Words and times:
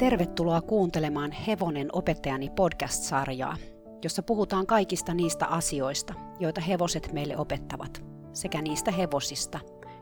Tervetuloa 0.00 0.60
kuuntelemaan 0.60 1.32
Hevonen 1.32 1.88
opettajani 1.92 2.50
podcast-sarjaa, 2.50 3.56
jossa 4.04 4.22
puhutaan 4.22 4.66
kaikista 4.66 5.14
niistä 5.14 5.46
asioista, 5.46 6.14
joita 6.38 6.60
hevoset 6.60 7.12
meille 7.12 7.36
opettavat, 7.36 8.04
sekä 8.32 8.62
niistä 8.62 8.90
hevosista, 8.90 9.60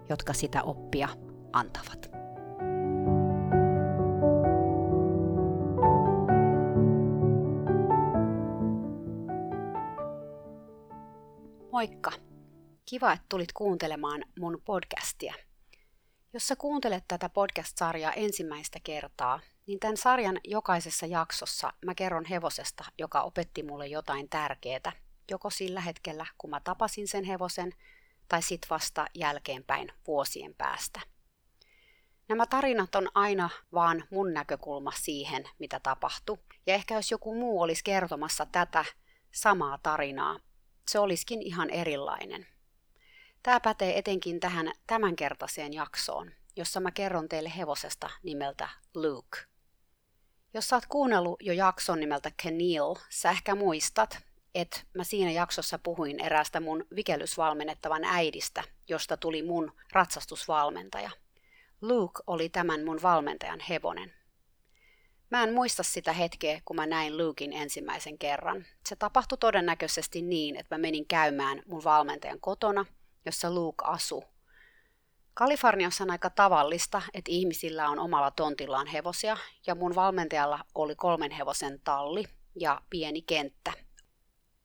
jotka 0.08 0.32
sitä 0.32 0.62
oppia 0.62 1.08
antavat. 1.52 2.10
Moikka! 11.72 12.12
Kiva, 12.84 13.12
että 13.12 13.26
tulit 13.28 13.52
kuuntelemaan 13.52 14.24
mun 14.38 14.62
podcastia. 14.64 15.34
Jos 16.32 16.48
sä 16.48 16.56
kuuntelet 16.56 17.04
tätä 17.08 17.28
podcast-sarjaa 17.28 18.12
ensimmäistä 18.12 18.78
kertaa, 18.84 19.40
niin 19.68 19.80
tämän 19.80 19.96
sarjan 19.96 20.40
jokaisessa 20.44 21.06
jaksossa 21.06 21.72
mä 21.86 21.94
kerron 21.94 22.24
hevosesta, 22.24 22.84
joka 22.98 23.22
opetti 23.22 23.62
mulle 23.62 23.86
jotain 23.86 24.28
tärkeää, 24.28 24.92
joko 25.30 25.50
sillä 25.50 25.80
hetkellä, 25.80 26.26
kun 26.38 26.50
mä 26.50 26.60
tapasin 26.60 27.08
sen 27.08 27.24
hevosen, 27.24 27.72
tai 28.28 28.42
sit 28.42 28.66
vasta 28.70 29.06
jälkeenpäin 29.14 29.92
vuosien 30.06 30.54
päästä. 30.54 31.00
Nämä 32.28 32.46
tarinat 32.46 32.94
on 32.94 33.08
aina 33.14 33.50
vaan 33.72 34.04
mun 34.10 34.32
näkökulma 34.34 34.92
siihen, 34.96 35.44
mitä 35.58 35.80
tapahtui, 35.80 36.38
ja 36.66 36.74
ehkä 36.74 36.94
jos 36.94 37.10
joku 37.10 37.34
muu 37.34 37.62
olisi 37.62 37.84
kertomassa 37.84 38.46
tätä 38.46 38.84
samaa 39.32 39.78
tarinaa, 39.82 40.40
se 40.88 40.98
olisikin 40.98 41.42
ihan 41.42 41.70
erilainen. 41.70 42.46
Tämä 43.42 43.60
pätee 43.60 43.98
etenkin 43.98 44.40
tähän 44.40 44.72
tämänkertaiseen 44.86 45.72
jaksoon, 45.72 46.30
jossa 46.56 46.80
mä 46.80 46.90
kerron 46.90 47.28
teille 47.28 47.52
hevosesta 47.56 48.10
nimeltä 48.22 48.68
Luke. 48.94 49.38
Jos 50.54 50.68
sä 50.68 50.76
oot 50.76 50.86
kuunnellut 50.86 51.42
jo 51.42 51.52
jakson 51.52 52.00
nimeltä 52.00 52.30
Kenil, 52.42 52.94
sä 53.10 53.30
ehkä 53.30 53.54
muistat, 53.54 54.18
että 54.54 54.80
mä 54.94 55.04
siinä 55.04 55.30
jaksossa 55.30 55.78
puhuin 55.78 56.20
eräästä 56.20 56.60
mun 56.60 56.86
vikellysvalmennettavan 56.96 58.04
äidistä, 58.04 58.64
josta 58.88 59.16
tuli 59.16 59.42
mun 59.42 59.72
ratsastusvalmentaja. 59.92 61.10
Luke 61.80 62.22
oli 62.26 62.48
tämän 62.48 62.84
mun 62.84 63.02
valmentajan 63.02 63.60
hevonen. 63.68 64.12
Mä 65.30 65.42
en 65.42 65.54
muista 65.54 65.82
sitä 65.82 66.12
hetkeä, 66.12 66.60
kun 66.64 66.76
mä 66.76 66.86
näin 66.86 67.18
Lukein 67.18 67.52
ensimmäisen 67.52 68.18
kerran. 68.18 68.66
Se 68.86 68.96
tapahtui 68.96 69.38
todennäköisesti 69.38 70.22
niin, 70.22 70.56
että 70.56 70.74
mä 70.74 70.78
menin 70.78 71.06
käymään 71.06 71.62
mun 71.66 71.84
valmentajan 71.84 72.40
kotona, 72.40 72.86
jossa 73.26 73.50
Luke 73.54 73.84
asui. 73.84 74.22
Kaliforniassa 75.38 76.04
on 76.04 76.10
aika 76.10 76.30
tavallista, 76.30 77.02
että 77.14 77.32
ihmisillä 77.32 77.88
on 77.88 77.98
omalla 77.98 78.30
tontillaan 78.30 78.86
hevosia, 78.86 79.36
ja 79.66 79.74
mun 79.74 79.94
valmentajalla 79.94 80.64
oli 80.74 80.94
kolmen 80.94 81.30
hevosen 81.30 81.80
talli 81.84 82.24
ja 82.60 82.82
pieni 82.90 83.22
kenttä. 83.22 83.72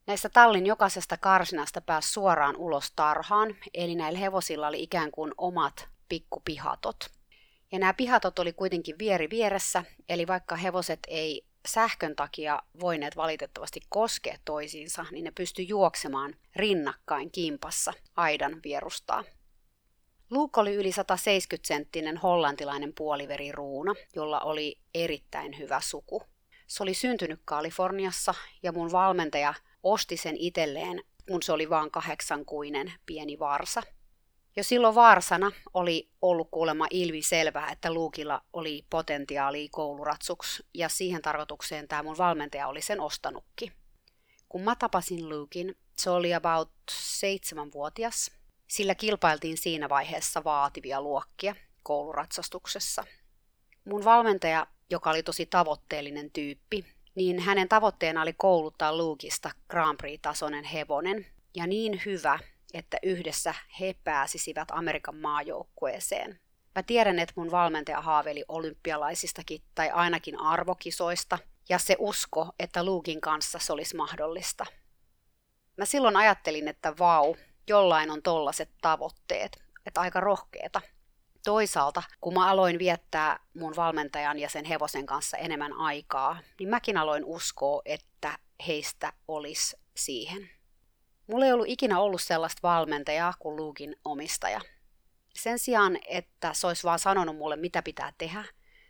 Näistä 0.07 0.29
tallin 0.29 0.65
jokaisesta 0.65 1.17
karsinasta 1.17 1.81
pääsi 1.81 2.11
suoraan 2.11 2.57
ulos 2.57 2.91
tarhaan, 2.95 3.55
eli 3.73 3.95
näillä 3.95 4.19
hevosilla 4.19 4.67
oli 4.67 4.83
ikään 4.83 5.11
kuin 5.11 5.31
omat 5.37 5.87
pikkupihatot. 6.09 7.09
Ja 7.71 7.79
nämä 7.79 7.93
pihatot 7.93 8.39
oli 8.39 8.53
kuitenkin 8.53 8.95
vieri 8.99 9.29
vieressä, 9.29 9.83
eli 10.09 10.27
vaikka 10.27 10.55
hevoset 10.55 10.99
ei 11.07 11.45
sähkön 11.67 12.15
takia 12.15 12.61
voineet 12.79 13.15
valitettavasti 13.15 13.79
koskea 13.89 14.37
toisiinsa, 14.45 15.05
niin 15.11 15.23
ne 15.23 15.31
pystyi 15.31 15.67
juoksemaan 15.67 16.35
rinnakkain 16.55 17.31
kimpassa 17.31 17.93
aidan 18.15 18.59
vierustaa. 18.63 19.23
Luke 20.33 20.59
oli 20.59 20.73
yli 20.73 20.91
170-senttinen 20.91 22.17
hollantilainen 22.17 22.93
puoliveriruuna, 22.93 23.93
jolla 24.15 24.39
oli 24.39 24.79
erittäin 24.93 25.57
hyvä 25.57 25.81
suku. 25.81 26.23
Se 26.67 26.83
oli 26.83 26.93
syntynyt 26.93 27.41
Kaliforniassa 27.45 28.33
ja 28.63 28.71
mun 28.71 28.91
valmentaja 28.91 29.53
osti 29.83 30.17
sen 30.17 30.37
itselleen, 30.37 31.03
kun 31.27 31.43
se 31.43 31.51
oli 31.51 31.69
vain 31.69 31.91
kahdeksankuinen 31.91 32.93
pieni 33.05 33.39
varsa. 33.39 33.83
Jo 34.55 34.63
silloin 34.63 34.95
varsana 34.95 35.51
oli 35.73 36.09
ollut 36.21 36.47
kuulemma 36.51 36.87
ilmi 36.89 37.21
selvää, 37.21 37.71
että 37.71 37.93
Luukilla 37.93 38.41
oli 38.53 38.85
potentiaalia 38.89 39.69
kouluratsuksi, 39.71 40.63
ja 40.73 40.89
siihen 40.89 41.21
tarkoitukseen 41.21 41.87
tämä 41.87 42.03
mun 42.03 42.17
valmentaja 42.17 42.67
oli 42.67 42.81
sen 42.81 43.01
ostanutkin. 43.01 43.71
Kun 44.49 44.61
mä 44.61 44.75
tapasin 44.75 45.29
Luukin, 45.29 45.75
se 45.97 46.09
oli 46.09 46.33
about 46.33 46.71
seitsemänvuotias. 46.91 48.42
Sillä 48.67 48.95
kilpailtiin 48.95 49.57
siinä 49.57 49.89
vaiheessa 49.89 50.43
vaativia 50.43 51.01
luokkia 51.01 51.55
kouluratsastuksessa. 51.83 53.03
Mun 53.85 54.05
valmentaja, 54.05 54.67
joka 54.89 55.09
oli 55.09 55.23
tosi 55.23 55.45
tavoitteellinen 55.45 56.31
tyyppi, 56.31 56.85
niin 57.15 57.39
hänen 57.39 57.69
tavoitteena 57.69 58.21
oli 58.21 58.33
kouluttaa 58.33 58.97
Luukista 58.97 59.51
Grand 59.69 59.97
Prix-tasoinen 59.97 60.63
hevonen, 60.63 61.25
ja 61.55 61.67
niin 61.67 62.01
hyvä, 62.05 62.39
että 62.73 62.97
yhdessä 63.03 63.53
he 63.79 63.95
pääsisivät 64.03 64.67
Amerikan 64.71 65.15
maajoukkueeseen. 65.15 66.39
Mä 66.75 66.83
tiedän, 66.83 67.19
että 67.19 67.33
mun 67.35 67.51
valmentaja 67.51 68.01
haaveli 68.01 68.45
olympialaisistakin 68.47 69.61
tai 69.75 69.89
ainakin 69.89 70.39
arvokisoista, 70.39 71.39
ja 71.69 71.79
se 71.79 71.95
usko, 71.99 72.47
että 72.59 72.85
Luukin 72.85 73.21
kanssa 73.21 73.59
se 73.59 73.73
olisi 73.73 73.95
mahdollista. 73.95 74.65
Mä 75.77 75.85
silloin 75.85 76.15
ajattelin, 76.15 76.67
että 76.67 76.97
vau, 76.99 77.35
jollain 77.67 78.11
on 78.11 78.21
tollaset 78.21 78.69
tavoitteet, 78.81 79.63
että 79.85 80.01
aika 80.01 80.19
rohkeeta. 80.19 80.81
Toisaalta, 81.45 82.03
kun 82.21 82.33
mä 82.33 82.49
aloin 82.49 82.79
viettää 82.79 83.39
mun 83.53 83.75
valmentajan 83.75 84.39
ja 84.39 84.49
sen 84.49 84.65
hevosen 84.65 85.05
kanssa 85.05 85.37
enemmän 85.37 85.73
aikaa, 85.73 86.39
niin 86.59 86.69
mäkin 86.69 86.97
aloin 86.97 87.25
uskoa, 87.25 87.81
että 87.85 88.37
heistä 88.67 89.13
olisi 89.27 89.77
siihen. 89.95 90.49
Mulla 91.27 91.45
ei 91.45 91.53
ollut 91.53 91.67
ikinä 91.69 91.99
ollut 91.99 92.21
sellaista 92.21 92.59
valmentajaa 92.63 93.33
kuin 93.39 93.55
Luukin 93.55 93.95
omistaja. 94.05 94.61
Sen 95.35 95.59
sijaan, 95.59 95.99
että 96.07 96.53
se 96.53 96.67
olisi 96.67 96.83
vaan 96.83 96.99
sanonut 96.99 97.37
mulle, 97.37 97.55
mitä 97.55 97.81
pitää 97.81 98.13
tehdä, 98.17 98.43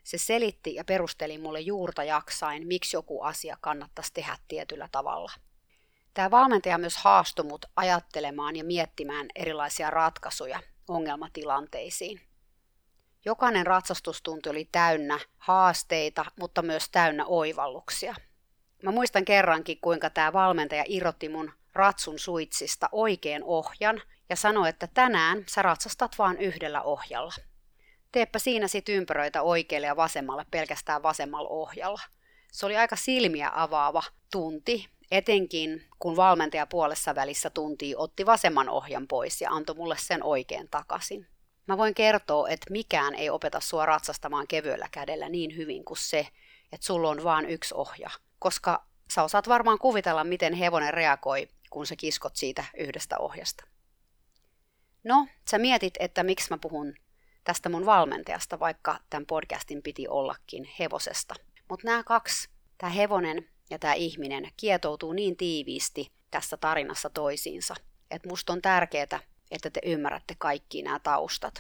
se 0.03 0.17
selitti 0.17 0.75
ja 0.75 0.83
perusteli 0.83 1.37
mulle 1.37 1.59
juurta 1.59 2.03
jaksain, 2.03 2.67
miksi 2.67 2.97
joku 2.97 3.21
asia 3.21 3.57
kannattaisi 3.61 4.13
tehdä 4.13 4.37
tietyllä 4.47 4.89
tavalla. 4.91 5.31
Tämä 6.13 6.31
valmentaja 6.31 6.77
myös 6.77 6.97
haastoi 6.97 7.45
mut 7.45 7.65
ajattelemaan 7.75 8.55
ja 8.55 8.63
miettimään 8.63 9.27
erilaisia 9.35 9.89
ratkaisuja 9.89 10.59
ongelmatilanteisiin. 10.87 12.21
Jokainen 13.25 13.67
ratsastustunti 13.67 14.49
oli 14.49 14.69
täynnä 14.71 15.19
haasteita, 15.37 16.25
mutta 16.39 16.61
myös 16.61 16.89
täynnä 16.89 17.25
oivalluksia. 17.25 18.15
Mä 18.83 18.91
muistan 18.91 19.25
kerrankin, 19.25 19.77
kuinka 19.81 20.09
tämä 20.09 20.33
valmentaja 20.33 20.83
irrotti 20.87 21.29
mun 21.29 21.51
ratsun 21.73 22.19
suitsista 22.19 22.89
oikean 22.91 23.43
ohjan 23.43 24.01
ja 24.29 24.35
sanoi, 24.35 24.69
että 24.69 24.87
tänään 24.93 25.43
sä 25.47 25.61
ratsastat 25.61 26.17
vain 26.17 26.37
yhdellä 26.37 26.81
ohjalla. 26.81 27.33
Teepä 28.11 28.39
siinä 28.39 28.67
sit 28.67 28.89
ympäröitä 28.89 29.41
oikealle 29.41 29.87
ja 29.87 29.95
vasemmalle 29.95 30.45
pelkästään 30.51 31.03
vasemmalla 31.03 31.49
ohjalla. 31.49 32.01
Se 32.51 32.65
oli 32.65 32.77
aika 32.77 32.95
silmiä 32.95 33.51
avaava 33.53 34.03
tunti, 34.31 34.89
etenkin 35.13 35.85
kun 35.99 36.15
valmentaja 36.15 36.67
puolessa 36.67 37.15
välissä 37.15 37.49
tunti 37.49 37.93
otti 37.97 38.25
vasemman 38.25 38.69
ohjan 38.69 39.07
pois 39.07 39.41
ja 39.41 39.51
antoi 39.51 39.75
mulle 39.75 39.95
sen 39.99 40.23
oikein 40.23 40.67
takaisin. 40.71 41.27
Mä 41.67 41.77
voin 41.77 41.93
kertoa, 41.93 42.49
että 42.49 42.71
mikään 42.71 43.15
ei 43.15 43.29
opeta 43.29 43.59
sua 43.59 43.85
ratsastamaan 43.85 44.47
kevyellä 44.47 44.87
kädellä 44.91 45.29
niin 45.29 45.57
hyvin 45.57 45.85
kuin 45.85 45.97
se, 45.97 46.27
että 46.71 46.85
sulla 46.85 47.09
on 47.09 47.23
vain 47.23 47.45
yksi 47.45 47.75
ohja, 47.75 48.09
koska 48.39 48.85
sä 49.13 49.23
osaat 49.23 49.47
varmaan 49.47 49.79
kuvitella, 49.79 50.23
miten 50.23 50.53
hevonen 50.53 50.93
reagoi 50.93 51.47
kun 51.69 51.85
sä 51.85 51.95
kiskot 51.95 52.35
siitä 52.35 52.65
yhdestä 52.77 53.17
ohjasta. 53.17 53.65
No, 55.03 55.27
sä 55.51 55.57
mietit, 55.57 55.93
että 55.99 56.23
miksi 56.23 56.49
mä 56.49 56.57
puhun 56.57 56.93
tästä 57.43 57.69
mun 57.69 57.85
valmentajasta, 57.85 58.59
vaikka 58.59 58.99
tämän 59.09 59.25
podcastin 59.25 59.83
piti 59.83 60.07
ollakin 60.07 60.69
hevosesta. 60.79 61.35
Mutta 61.69 61.87
nämä 61.87 62.03
kaksi, 62.03 62.49
tämä 62.77 62.89
hevonen 62.89 63.52
ja 63.73 63.79
tämä 63.79 63.93
ihminen, 63.93 64.51
kietoutuu 64.57 65.13
niin 65.13 65.37
tiiviisti 65.37 66.11
tässä 66.31 66.57
tarinassa 66.57 67.09
toisiinsa, 67.09 67.75
että 68.11 68.29
musta 68.29 68.53
on 68.53 68.61
tärkeää, 68.61 69.19
että 69.51 69.69
te 69.69 69.81
ymmärrätte 69.85 70.35
kaikki 70.37 70.81
nämä 70.81 70.99
taustat. 70.99 71.53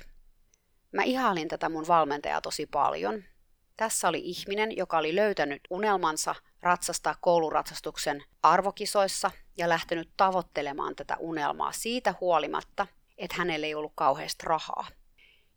Mä 0.91 1.03
ihailin 1.03 1.47
tätä 1.47 1.69
mun 1.69 1.87
valmentajaa 1.87 2.41
tosi 2.41 2.65
paljon. 2.65 3.23
Tässä 3.77 4.07
oli 4.07 4.21
ihminen, 4.23 4.77
joka 4.77 4.97
oli 4.97 5.15
löytänyt 5.15 5.61
unelmansa 5.69 6.35
ratsastaa 6.61 7.15
kouluratsastuksen 7.21 8.23
arvokisoissa 8.43 9.31
ja 9.57 9.69
lähtenyt 9.69 10.09
tavoittelemaan 10.17 10.95
tätä 10.95 11.17
unelmaa 11.19 11.71
siitä 11.71 12.15
huolimatta, 12.21 12.87
että 13.17 13.35
hänellä 13.35 13.67
ei 13.67 13.75
ollut 13.75 13.93
kauheasti 13.95 14.45
rahaa. 14.45 14.87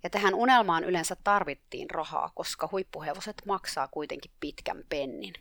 Ja 0.03 0.11
tähän 0.11 0.35
unelmaan 0.35 0.85
yleensä 0.85 1.17
tarvittiin 1.25 1.91
rahaa, 1.91 2.31
koska 2.35 2.69
huippuhevoset 2.73 3.43
maksaa 3.47 3.89
kuitenkin 3.89 4.31
pitkän 4.41 4.85
pennin. 4.89 5.35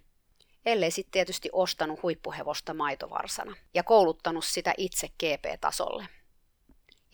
Ellei 0.66 0.92
sitten 0.92 1.12
tietysti 1.12 1.50
ostanut 1.54 2.04
huippuhevosta 2.04 2.74
maitovarsana 2.74 3.56
ja 3.74 3.84
kouluttanut 3.84 4.46
sitä 4.46 4.74
itse 4.78 5.08
GP-tasolle. 5.08 6.08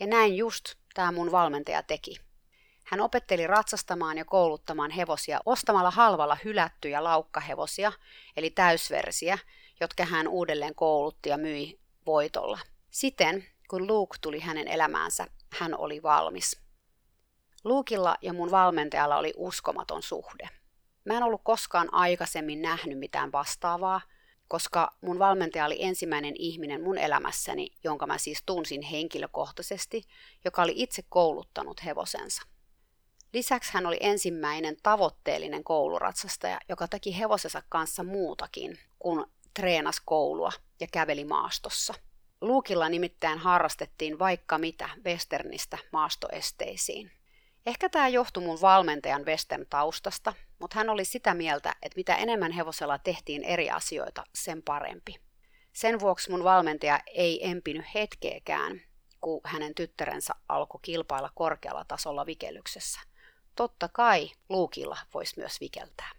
Ja 0.00 0.06
näin 0.06 0.36
just 0.36 0.74
tämä 0.94 1.12
mun 1.12 1.32
valmentaja 1.32 1.82
teki. 1.82 2.16
Hän 2.84 3.00
opetteli 3.00 3.46
ratsastamaan 3.46 4.18
ja 4.18 4.24
kouluttamaan 4.24 4.90
hevosia 4.90 5.40
ostamalla 5.46 5.90
halvalla 5.90 6.36
hylättyjä 6.44 7.04
laukkahevosia, 7.04 7.92
eli 8.36 8.50
täysversiä, 8.50 9.38
jotka 9.80 10.04
hän 10.04 10.28
uudelleen 10.28 10.74
koulutti 10.74 11.28
ja 11.28 11.38
myi 11.38 11.80
voitolla. 12.06 12.58
Siten, 12.90 13.46
kun 13.70 13.86
Luke 13.86 14.16
tuli 14.20 14.40
hänen 14.40 14.68
elämäänsä, 14.68 15.26
hän 15.58 15.78
oli 15.78 16.02
valmis. 16.02 16.60
Luukilla 17.64 18.16
ja 18.22 18.32
mun 18.32 18.50
valmentajalla 18.50 19.16
oli 19.16 19.32
uskomaton 19.36 20.02
suhde. 20.02 20.48
Mä 21.04 21.16
en 21.16 21.22
ollut 21.22 21.40
koskaan 21.44 21.94
aikaisemmin 21.94 22.62
nähnyt 22.62 22.98
mitään 22.98 23.32
vastaavaa, 23.32 24.00
koska 24.48 24.96
mun 25.00 25.18
valmentaja 25.18 25.64
oli 25.64 25.84
ensimmäinen 25.84 26.34
ihminen 26.38 26.82
mun 26.82 26.98
elämässäni, 26.98 27.70
jonka 27.84 28.06
mä 28.06 28.18
siis 28.18 28.42
tunsin 28.46 28.82
henkilökohtaisesti, 28.82 30.02
joka 30.44 30.62
oli 30.62 30.72
itse 30.76 31.02
kouluttanut 31.08 31.84
hevosensa. 31.84 32.42
Lisäksi 33.32 33.72
hän 33.74 33.86
oli 33.86 33.96
ensimmäinen 34.00 34.76
tavoitteellinen 34.82 35.64
kouluratsastaja, 35.64 36.60
joka 36.68 36.88
teki 36.88 37.18
hevosensa 37.18 37.62
kanssa 37.68 38.02
muutakin 38.02 38.78
kuin 38.98 39.24
treenas 39.54 40.00
koulua 40.04 40.52
ja 40.80 40.86
käveli 40.92 41.24
maastossa. 41.24 41.94
Luukilla 42.40 42.88
nimittäin 42.88 43.38
harrastettiin 43.38 44.18
vaikka 44.18 44.58
mitä 44.58 44.88
westernistä 45.04 45.78
maastoesteisiin. 45.92 47.10
Ehkä 47.66 47.88
tämä 47.88 48.08
johtui 48.08 48.42
mun 48.42 48.60
valmentajan 48.60 49.26
western 49.26 49.66
taustasta, 49.70 50.32
mutta 50.58 50.76
hän 50.78 50.90
oli 50.90 51.04
sitä 51.04 51.34
mieltä, 51.34 51.76
että 51.82 51.96
mitä 51.96 52.14
enemmän 52.14 52.52
hevosella 52.52 52.98
tehtiin 52.98 53.44
eri 53.44 53.70
asioita, 53.70 54.24
sen 54.34 54.62
parempi. 54.62 55.14
Sen 55.72 56.00
vuoksi 56.00 56.30
mun 56.30 56.44
valmentaja 56.44 57.00
ei 57.06 57.50
empinyt 57.50 57.86
hetkeäkään, 57.94 58.82
kun 59.20 59.40
hänen 59.44 59.74
tyttärensä 59.74 60.34
alkoi 60.48 60.80
kilpailla 60.82 61.30
korkealla 61.34 61.84
tasolla 61.88 62.26
vikellyksessä. 62.26 63.00
Totta 63.56 63.88
kai 63.88 64.30
Luukilla 64.48 64.98
voisi 65.14 65.34
myös 65.38 65.60
vikeltää. 65.60 66.10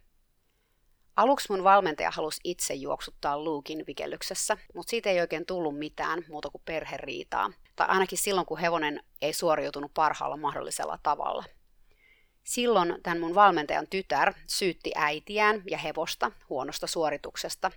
Aluksi 1.16 1.52
mun 1.52 1.64
valmentaja 1.64 2.12
halusi 2.12 2.42
itse 2.44 2.74
juoksuttaa 2.74 3.40
Luukin 3.40 3.84
vikellyksessä, 3.88 4.58
mutta 4.76 4.90
siitä 4.90 5.10
ei 5.10 5.22
oikein 5.22 5.46
tullut 5.46 5.80
mitään 5.80 6.26
muuta 6.30 6.50
kuin 6.50 6.62
perheriitaa. 6.66 7.52
Tai 7.76 7.88
ainakin 7.90 8.18
silloin, 8.18 8.46
kun 8.46 8.60
hevonen 8.60 9.04
ei 9.22 9.34
suoriutunut 9.34 9.94
parhaalla 9.94 10.38
mahdollisella 10.38 11.00
tavalla. 11.04 11.44
Silloin 12.44 12.96
tämän 13.04 13.20
mun 13.20 13.36
valmentajan 13.36 13.88
tytär 13.90 14.34
syytti 14.48 14.92
äitiään 14.96 15.64
ja 15.72 15.78
hevosta 15.78 16.32
huonosta 16.50 16.88
suorituksesta. 16.88 17.72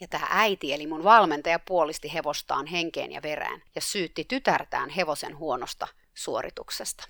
Ja 0.00 0.08
tämä 0.08 0.26
äiti, 0.30 0.72
eli 0.72 0.86
mun 0.86 1.04
valmentaja, 1.04 1.58
puolisti 1.58 2.14
hevostaan 2.14 2.66
henkeen 2.66 3.12
ja 3.12 3.22
verään 3.22 3.62
ja 3.74 3.80
syytti 3.80 4.24
tytärtään 4.24 4.90
hevosen 4.90 5.38
huonosta 5.38 5.88
suorituksesta. 6.14 7.04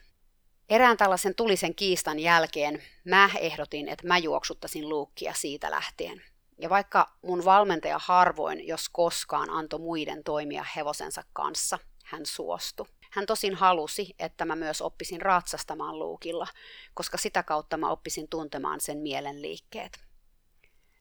Erään 0.68 0.96
tällaisen 0.96 1.34
tulisen 1.34 1.74
kiistan 1.74 2.18
jälkeen 2.18 2.82
mä 3.04 3.30
ehdotin, 3.38 3.88
että 3.88 4.06
mä 4.06 4.18
juoksuttaisin 4.18 4.88
luukkia 4.88 5.32
siitä 5.34 5.70
lähtien. 5.70 6.22
Ja 6.60 6.70
vaikka 6.70 7.12
mun 7.22 7.44
valmentaja 7.44 8.00
harvoin, 8.02 8.66
jos 8.66 8.88
koskaan, 8.88 9.50
antoi 9.50 9.80
muiden 9.80 10.24
toimia 10.24 10.64
hevosensa 10.76 11.22
kanssa, 11.32 11.78
hän 12.08 12.26
suostui. 12.26 12.86
Hän 13.10 13.26
tosin 13.26 13.54
halusi, 13.54 14.14
että 14.18 14.44
mä 14.44 14.56
myös 14.56 14.82
oppisin 14.82 15.22
ratsastamaan 15.22 15.98
luukilla, 15.98 16.46
koska 16.94 17.18
sitä 17.18 17.42
kautta 17.42 17.76
mä 17.76 17.90
oppisin 17.90 18.28
tuntemaan 18.28 18.80
sen 18.80 18.98
mielen 18.98 19.42
liikkeet. 19.42 20.04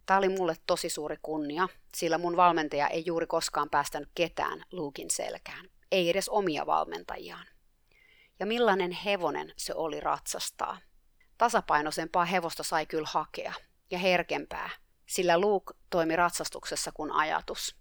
Tämä 0.06 0.18
oli 0.18 0.30
mulle 0.30 0.56
tosi 0.68 0.90
suuri 0.90 1.18
kunnia, 1.22 1.68
sillä 1.96 2.18
mun 2.18 2.38
valmentaja 2.38 2.88
ei 2.88 3.04
juuri 3.06 3.28
koskaan 3.28 3.70
päästänyt 3.70 4.10
ketään 4.16 4.64
luukin 4.72 5.12
selkään, 5.12 5.70
ei 5.92 6.10
edes 6.10 6.30
omia 6.30 6.66
valmentajiaan 6.66 7.48
ja 8.40 8.46
millainen 8.46 8.92
hevonen 8.92 9.54
se 9.58 9.74
oli 9.76 10.00
ratsastaa. 10.00 10.78
Tasapainoisempaa 11.38 12.26
hevosta 12.26 12.64
sai 12.64 12.86
kyllä 12.86 13.08
hakea, 13.12 13.54
ja 13.92 14.00
herkempää, 14.00 14.70
sillä 15.06 15.40
Luke 15.40 15.74
toimi 15.90 16.16
ratsastuksessa 16.16 16.92
kuin 16.92 17.12
ajatus. 17.12 17.76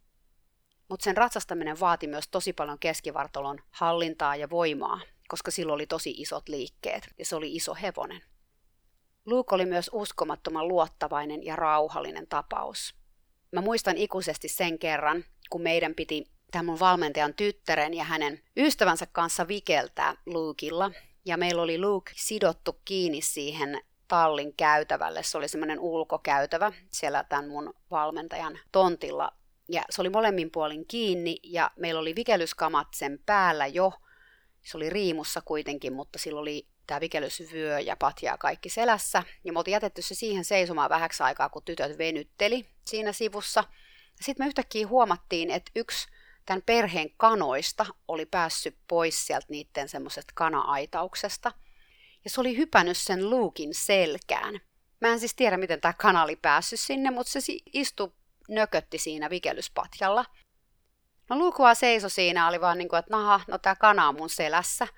Mutta 0.89 1.05
sen 1.05 1.17
ratsastaminen 1.17 1.81
vaati 1.81 2.07
myös 2.07 2.29
tosi 2.29 2.53
paljon 2.53 2.79
keskivartalon 2.79 3.59
hallintaa 3.71 4.37
ja 4.37 4.51
voimaa, 4.51 5.01
koska 5.29 5.51
sillä 5.51 5.73
oli 5.73 5.87
tosi 5.87 6.11
isot 6.11 6.49
liikkeet, 6.49 7.09
ja 7.19 7.25
se 7.25 7.37
oli 7.37 7.55
iso 7.55 7.75
hevonen. 7.75 8.23
Luke 9.27 9.55
oli 9.55 9.67
myös 9.67 9.91
uskomattoman 9.93 10.69
luottavainen 10.69 11.45
ja 11.45 11.57
rauhallinen 11.57 12.27
tapaus. 12.27 12.95
Mä 13.53 13.61
muistan 13.61 13.97
ikuisesti 13.97 14.49
sen 14.49 14.79
kerran, 14.79 15.25
kun 15.51 15.63
meidän 15.63 15.95
piti 15.95 16.25
tämän 16.51 16.67
mun 16.67 16.81
valmentajan 16.81 17.35
tyttären 17.35 17.95
ja 17.95 18.05
hänen 18.05 18.41
ystävänsä 18.57 19.07
kanssa 19.13 19.49
vikeltää 19.49 20.15
Lukeilla. 20.27 20.91
Ja 21.25 21.37
meillä 21.37 21.63
oli 21.63 21.81
Luke 21.81 22.13
sidottu 22.17 22.81
kiinni 22.85 23.21
siihen 23.21 23.81
tallin 24.09 24.55
käytävälle. 24.57 25.23
Se 25.23 25.39
oli 25.39 25.49
semmoinen 25.49 25.81
ulkokäytävä 25.81 26.73
siellä 26.91 27.25
tämän 27.25 27.49
mun 27.49 27.75
valmentajan 27.91 28.59
tontilla. 28.73 29.33
Ja 29.69 29.83
se 29.91 30.01
oli 30.01 30.11
molemmin 30.11 30.51
puolin 30.51 30.87
kiinni 30.87 31.37
ja 31.43 31.71
meillä 31.77 32.01
oli 32.01 32.15
vikellyskamat 32.15 32.89
sen 32.95 33.19
päällä 33.27 33.67
jo. 33.67 33.93
Se 34.63 34.77
oli 34.77 34.91
riimussa 34.91 35.41
kuitenkin, 35.45 35.93
mutta 35.93 36.19
sillä 36.19 36.41
oli 36.41 36.67
tämä 36.87 37.01
vikelysvyö 37.01 37.81
ja 37.81 37.97
patja 37.97 38.39
kaikki 38.39 38.69
selässä. 38.69 39.23
Ja 39.45 39.53
me 39.53 39.59
oltiin 39.59 39.73
jätetty 39.73 40.03
se 40.03 40.15
siihen 40.15 40.45
seisomaan 40.45 40.91
vähäksi 40.91 41.23
aikaa, 41.23 41.49
kun 41.49 41.63
tytöt 41.65 41.99
venytteli 41.99 42.67
siinä 42.85 43.13
sivussa. 43.13 43.65
Sitten 44.21 44.47
me 44.47 44.49
yhtäkkiä 44.49 44.87
huomattiin, 44.87 45.51
että 45.51 45.73
yksi 45.77 46.09
tämän 46.47 46.63
perheen 46.67 47.11
kanoista 47.17 47.87
oli 48.09 48.27
päässyt 48.27 48.77
pois 48.89 49.27
sieltä 49.27 49.47
niiden 49.49 49.89
semmoisesta 49.89 50.33
kana-aitauksesta. 50.35 51.53
Ja 52.25 52.31
se 52.31 52.41
oli 52.41 52.57
hypännyt 52.57 52.97
sen 52.97 53.31
luukin 53.31 53.75
selkään. 53.75 54.61
Mä 55.01 55.09
en 55.09 55.21
siis 55.21 55.35
tiedä, 55.35 55.57
miten 55.57 55.81
tämä 55.81 55.95
kana 55.99 56.23
oli 56.23 56.37
päässyt 56.37 56.81
sinne, 56.81 57.11
mutta 57.11 57.33
se 57.33 57.41
istui 57.73 58.13
nökötti 58.49 58.99
siinä 58.99 59.31
vikelyspatjalla. 59.31 60.25
No 61.31 61.39
Luke 61.39 61.59
vaan 61.59 61.77
seisoi 61.77 62.11
siinä, 62.11 62.49
oli 62.49 62.61
vaan 62.61 62.79
niin 62.79 62.89
kuin, 62.89 62.99
että 62.99 63.17
naha, 63.17 63.41
no 63.49 63.59
tämä 63.59 63.75
kana 63.77 64.09
on 64.09 64.17
mun 64.17 64.31
selässä. 64.31 64.89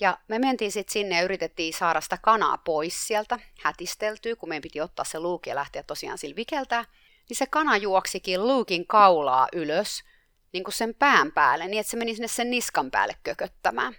Ja 0.00 0.18
me 0.28 0.38
mentiin 0.38 0.72
sitten 0.72 0.92
sinne 0.92 1.16
ja 1.16 1.22
yritettiin 1.22 1.74
saada 1.74 2.00
sitä 2.00 2.18
kanaa 2.22 2.58
pois 2.58 3.06
sieltä, 3.06 3.38
hätisteltyä, 3.62 4.36
kun 4.36 4.48
meidän 4.48 4.62
piti 4.62 4.80
ottaa 4.80 5.04
se 5.04 5.20
luuki 5.20 5.50
ja 5.50 5.56
lähteä 5.56 5.82
tosiaan 5.82 6.18
sillä 6.18 6.36
vikeltää. 6.36 6.84
Niin 7.28 7.36
se 7.36 7.46
kana 7.46 7.76
juoksikin 7.76 8.46
luukin 8.46 8.86
kaulaa 8.86 9.48
ylös– 9.52 10.02
niin 10.56 10.64
kuin 10.64 10.74
sen 10.74 10.94
pään 10.94 11.32
päälle, 11.32 11.68
niin 11.68 11.80
että 11.80 11.90
se 11.90 11.96
meni 11.96 12.14
sinne 12.14 12.28
sen 12.28 12.50
niskan 12.50 12.90
päälle 12.90 13.16
kököttämään. 13.22 13.96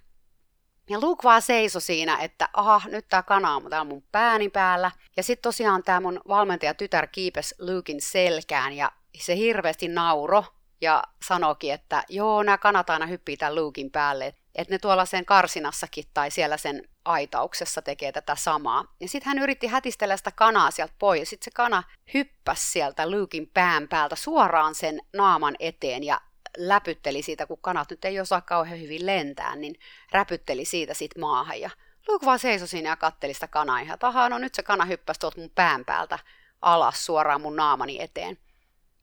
Ja 0.90 1.00
Luke 1.02 1.24
vaan 1.24 1.42
seisoi 1.42 1.82
siinä, 1.82 2.18
että 2.18 2.50
aha, 2.54 2.82
nyt 2.86 3.06
tämä 3.10 3.24
kana 3.24 3.56
on 3.56 3.70
täällä 3.70 3.84
mun 3.84 4.04
pääni 4.12 4.50
päällä. 4.50 4.92
Ja 5.18 5.24
sitten 5.24 5.44
tosiaan 5.44 5.84
tämä 5.84 6.00
mun 6.00 6.22
valmentaja 6.28 6.74
tytär 6.74 7.08
kiipes 7.08 7.56
Lukein 7.60 8.02
selkään 8.02 8.74
ja 8.74 8.92
se 9.18 9.36
hirveästi 9.36 9.88
nauro 9.88 10.44
ja 10.82 11.04
sanoikin, 11.28 11.74
että 11.74 12.04
joo, 12.10 12.44
nämä 12.44 12.58
kanat 12.58 12.90
aina 12.90 13.06
hyppii 13.06 13.38
tämän 13.38 13.56
Lukein 13.56 13.92
päälle. 13.92 14.34
Että 14.56 14.74
ne 14.74 14.78
tuolla 14.78 15.06
sen 15.06 15.26
karsinassakin 15.26 16.04
tai 16.14 16.32
siellä 16.32 16.58
sen 16.58 16.82
aitauksessa 17.06 17.82
tekee 17.82 18.12
tätä 18.12 18.36
samaa. 18.36 18.96
Ja 19.00 19.08
sitten 19.08 19.28
hän 19.28 19.44
yritti 19.44 19.68
hätistellä 19.68 20.18
sitä 20.18 20.32
kanaa 20.32 20.72
sieltä 20.72 20.94
pois. 21.00 21.20
Ja 21.20 21.26
sitten 21.26 21.46
se 21.46 21.52
kana 21.52 21.84
hyppäsi 22.14 22.72
sieltä 22.72 23.12
Lukein 23.12 23.52
pään 23.54 23.88
päältä 23.88 24.16
suoraan 24.16 24.76
sen 24.76 25.00
naaman 25.14 25.56
eteen 25.60 26.04
ja 26.04 26.22
läpytteli 26.58 27.22
siitä, 27.22 27.46
kun 27.46 27.58
kanat 27.62 27.90
nyt 27.90 28.06
ei 28.06 28.20
osaa 28.20 28.42
kauhean 28.42 28.82
hyvin 28.82 29.06
lentää, 29.06 29.56
niin 29.56 29.80
räpytteli 30.12 30.66
siitä 30.66 30.94
sit 30.94 31.12
maahan. 31.18 31.62
Ja 31.62 31.70
Luke 32.08 32.26
vaan 32.26 32.40
seisoi 32.40 32.68
siinä 32.68 32.90
ja 32.90 32.96
katteli 32.96 33.34
sitä 33.34 33.48
kanaa 33.48 33.80
ihan, 33.80 33.94
että 33.94 34.30
no 34.30 34.38
nyt 34.38 34.56
se 34.56 34.64
kana 34.64 34.86
hyppäsi 34.86 35.20
tuolta 35.20 35.40
mun 35.40 35.52
pään 35.56 35.86
päältä 35.86 36.20
alas 36.62 37.06
suoraan 37.06 37.42
mun 37.42 37.56
naamani 37.56 38.02
eteen. 38.02 38.38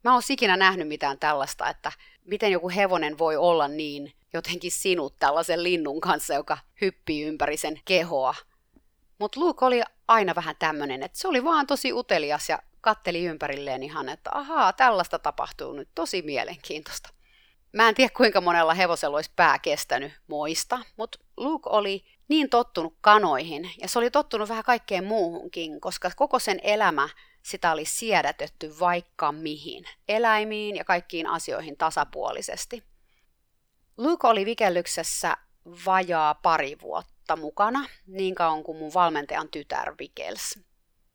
Mä 0.04 0.12
oon 0.12 0.23
ikinä 0.30 0.56
nähnyt 0.56 0.88
mitään 0.88 1.18
tällaista, 1.18 1.68
että 1.68 1.92
miten 2.25 2.52
joku 2.52 2.68
hevonen 2.68 3.18
voi 3.18 3.37
olla 3.37 3.68
niin 3.68 4.12
jotenkin 4.32 4.73
sinut 4.73 5.18
tällaisen 5.18 5.62
linnun 5.62 6.00
kanssa, 6.00 6.34
joka 6.34 6.58
hyppii 6.80 7.23
ympäri 7.23 7.56
sen 7.56 7.80
kehoa. 7.84 8.34
Mutta 9.18 9.40
Luke 9.40 9.64
oli 9.64 9.82
aina 10.08 10.34
vähän 10.34 10.56
tämmöinen, 10.58 11.02
että 11.02 11.18
se 11.18 11.28
oli 11.28 11.44
vaan 11.44 11.66
tosi 11.66 11.92
utelias 11.92 12.49
ja 12.49 12.58
katteli 12.80 13.25
ympärilleen 13.25 13.82
ihan, 13.82 14.08
että 14.08 14.30
ahaa, 14.34 14.73
tällaista 14.73 15.18
tapahtuu 15.18 15.73
nyt, 15.73 15.88
tosi 15.94 16.23
mielenkiintoista. 16.23 17.11
Mä 17.75 17.88
en 17.88 17.95
tiedä 17.95 18.14
kuinka 18.16 18.40
monella 18.40 18.75
hevosella 18.75 19.16
olisi 19.16 19.31
pää 19.37 19.59
kestänyt 19.59 20.12
moista, 20.26 20.81
mutta 20.97 21.19
Luke 21.37 21.71
oli 21.71 22.04
niin 22.28 22.50
tottunut 22.50 22.95
kanoihin 23.00 23.71
ja 23.81 23.88
se 23.88 23.99
oli 23.99 24.11
tottunut 24.11 24.49
vähän 24.49 24.64
kaikkeen 24.64 25.04
muuhunkin, 25.04 25.81
koska 25.81 26.11
koko 26.16 26.38
sen 26.38 26.61
elämä 26.62 27.09
sitä 27.43 27.73
oli 27.73 27.85
siedätetty 27.85 28.78
vaikka 28.81 29.33
mihin, 29.33 29.85
eläimiin 30.09 30.76
ja 30.76 30.85
kaikkiin 30.85 31.26
asioihin 31.26 31.76
tasapuolisesti. 31.76 32.83
Luke 33.97 34.26
oli 34.26 34.47
vikellyksessä 34.47 35.37
vajaa 35.87 36.35
pari 36.35 36.76
vuotta 36.83 37.37
mukana, 37.37 37.88
niin 38.07 38.35
kauan 38.35 38.62
kuin 38.62 38.78
mun 38.78 38.95
valmentajan 38.95 39.49
tytär 39.49 39.95
vikels. 39.99 40.59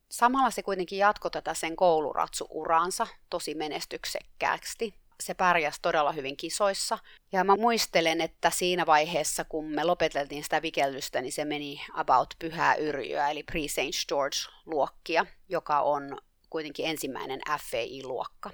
Samalla 0.09 0.51
se 0.51 0.63
kuitenkin 0.63 0.99
jatkoi 0.99 1.31
tätä 1.31 1.53
sen 1.53 1.75
kouluratsuuraansa 1.75 3.07
tosi 3.29 3.55
menestyksekkäästi 3.55 4.93
se 5.23 5.33
pärjäsi 5.33 5.79
todella 5.81 6.11
hyvin 6.11 6.37
kisoissa. 6.37 6.97
Ja 7.31 7.43
mä 7.43 7.55
muistelen, 7.55 8.21
että 8.21 8.49
siinä 8.49 8.85
vaiheessa, 8.85 9.43
kun 9.43 9.65
me 9.65 9.83
lopeteltiin 9.83 10.43
sitä 10.43 10.61
vikellystä, 10.61 11.21
niin 11.21 11.31
se 11.31 11.45
meni 11.45 11.81
about 11.93 12.33
pyhää 12.39 12.75
yrjöä, 12.75 13.29
eli 13.29 13.43
pre-St. 13.43 14.07
George-luokkia, 14.07 15.25
joka 15.49 15.81
on 15.81 16.17
kuitenkin 16.49 16.85
ensimmäinen 16.85 17.41
FAI-luokka. 17.49 18.51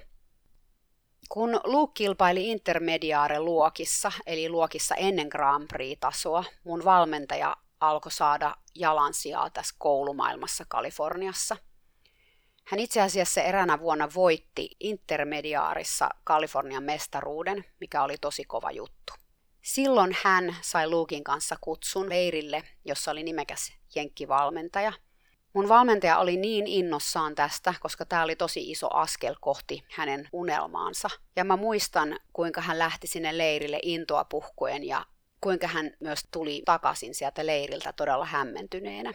Kun 1.28 1.60
Luke 1.64 1.92
kilpaili 1.94 2.52
intermediaare-luokissa, 2.52 4.12
eli 4.26 4.48
luokissa 4.48 4.94
ennen 4.94 5.28
Grand 5.28 5.66
Prix-tasoa, 5.68 6.44
mun 6.64 6.84
valmentaja 6.84 7.56
alkoi 7.80 8.12
saada 8.12 8.56
jalansijaa 8.74 9.50
tässä 9.50 9.74
koulumaailmassa 9.78 10.64
Kaliforniassa. 10.68 11.56
Hän 12.66 12.80
itse 12.80 13.00
asiassa 13.00 13.42
eräänä 13.42 13.78
vuonna 13.78 14.08
voitti 14.14 14.70
intermediaarissa 14.80 16.08
Kalifornian 16.24 16.82
mestaruuden, 16.82 17.64
mikä 17.80 18.02
oli 18.02 18.16
tosi 18.20 18.44
kova 18.44 18.70
juttu. 18.70 19.12
Silloin 19.62 20.16
hän 20.22 20.56
sai 20.60 20.90
Luukin 20.90 21.24
kanssa 21.24 21.56
kutsun 21.60 22.08
leirille, 22.08 22.62
jossa 22.84 23.10
oli 23.10 23.22
nimekäs 23.22 23.72
jenkkivalmentaja– 23.94 24.92
Mun 25.56 25.68
valmentaja 25.68 26.18
oli 26.18 26.36
niin 26.36 26.66
innossaan 26.66 27.34
tästä, 27.34 27.74
koska 27.80 28.04
tämä 28.04 28.22
oli 28.22 28.36
tosi 28.36 28.70
iso 28.70 28.94
askel 28.94 29.34
kohti 29.40 29.84
hänen 29.90 30.28
unelmaansa. 30.32 31.08
Ja 31.36 31.44
mä 31.44 31.56
muistan, 31.56 32.18
kuinka 32.32 32.60
hän 32.60 32.78
lähti 32.78 33.06
sinne 33.06 33.38
leirille 33.38 33.78
intoa 33.82 34.24
puhkuen 34.24 34.84
ja 34.84 35.06
kuinka 35.40 35.66
hän 35.66 35.90
myös 36.00 36.20
tuli 36.30 36.62
takaisin 36.64 37.14
sieltä 37.14 37.46
leiriltä 37.46 37.92
todella 37.92 38.24
hämmentyneenä. 38.24 39.14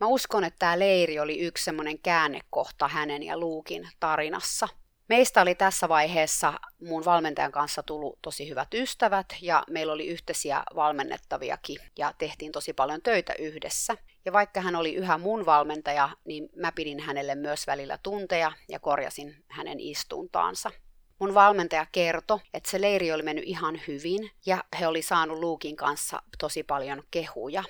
Mä 0.00 0.06
uskon, 0.06 0.44
että 0.44 0.58
tämä 0.58 0.78
leiri 0.78 1.18
oli 1.18 1.38
yksi 1.38 1.64
semmoinen 1.64 1.98
käännekohta 1.98 2.88
hänen 2.88 3.22
ja 3.22 3.38
Luukin 3.38 3.88
tarinassa. 4.00 4.68
Meistä 5.08 5.42
oli 5.42 5.54
tässä 5.54 5.88
vaiheessa 5.88 6.52
mun 6.88 7.04
valmentajan 7.04 7.52
kanssa 7.52 7.82
tullut 7.82 8.18
tosi 8.22 8.48
hyvät 8.48 8.74
ystävät 8.74 9.26
ja 9.42 9.64
meillä 9.70 9.92
oli 9.92 10.06
yhteisiä 10.06 10.62
valmennettaviakin 10.74 11.78
ja 11.98 12.12
tehtiin 12.18 12.52
tosi 12.52 12.72
paljon 12.72 13.02
töitä 13.02 13.34
yhdessä. 13.38 13.96
Ja 14.24 14.32
vaikka 14.32 14.60
hän 14.60 14.76
oli 14.76 14.94
yhä 14.94 15.18
mun 15.18 15.46
valmentaja, 15.46 16.10
niin 16.24 16.48
mä 16.56 16.72
pidin 16.72 17.00
hänelle 17.00 17.34
myös 17.34 17.66
välillä 17.66 17.98
tunteja 18.02 18.52
ja 18.68 18.78
korjasin 18.78 19.44
hänen 19.48 19.80
istuntaansa. 19.80 20.70
Mun 21.18 21.34
valmentaja 21.34 21.86
kertoi, 21.92 22.38
että 22.54 22.70
se 22.70 22.80
leiri 22.80 23.12
oli 23.12 23.22
mennyt 23.22 23.44
ihan 23.46 23.80
hyvin 23.88 24.30
ja 24.46 24.64
he 24.80 24.86
oli 24.86 25.02
saanut 25.02 25.38
Luukin 25.38 25.76
kanssa 25.76 26.22
tosi 26.38 26.62
paljon 26.62 27.02
kehuja. 27.10 27.64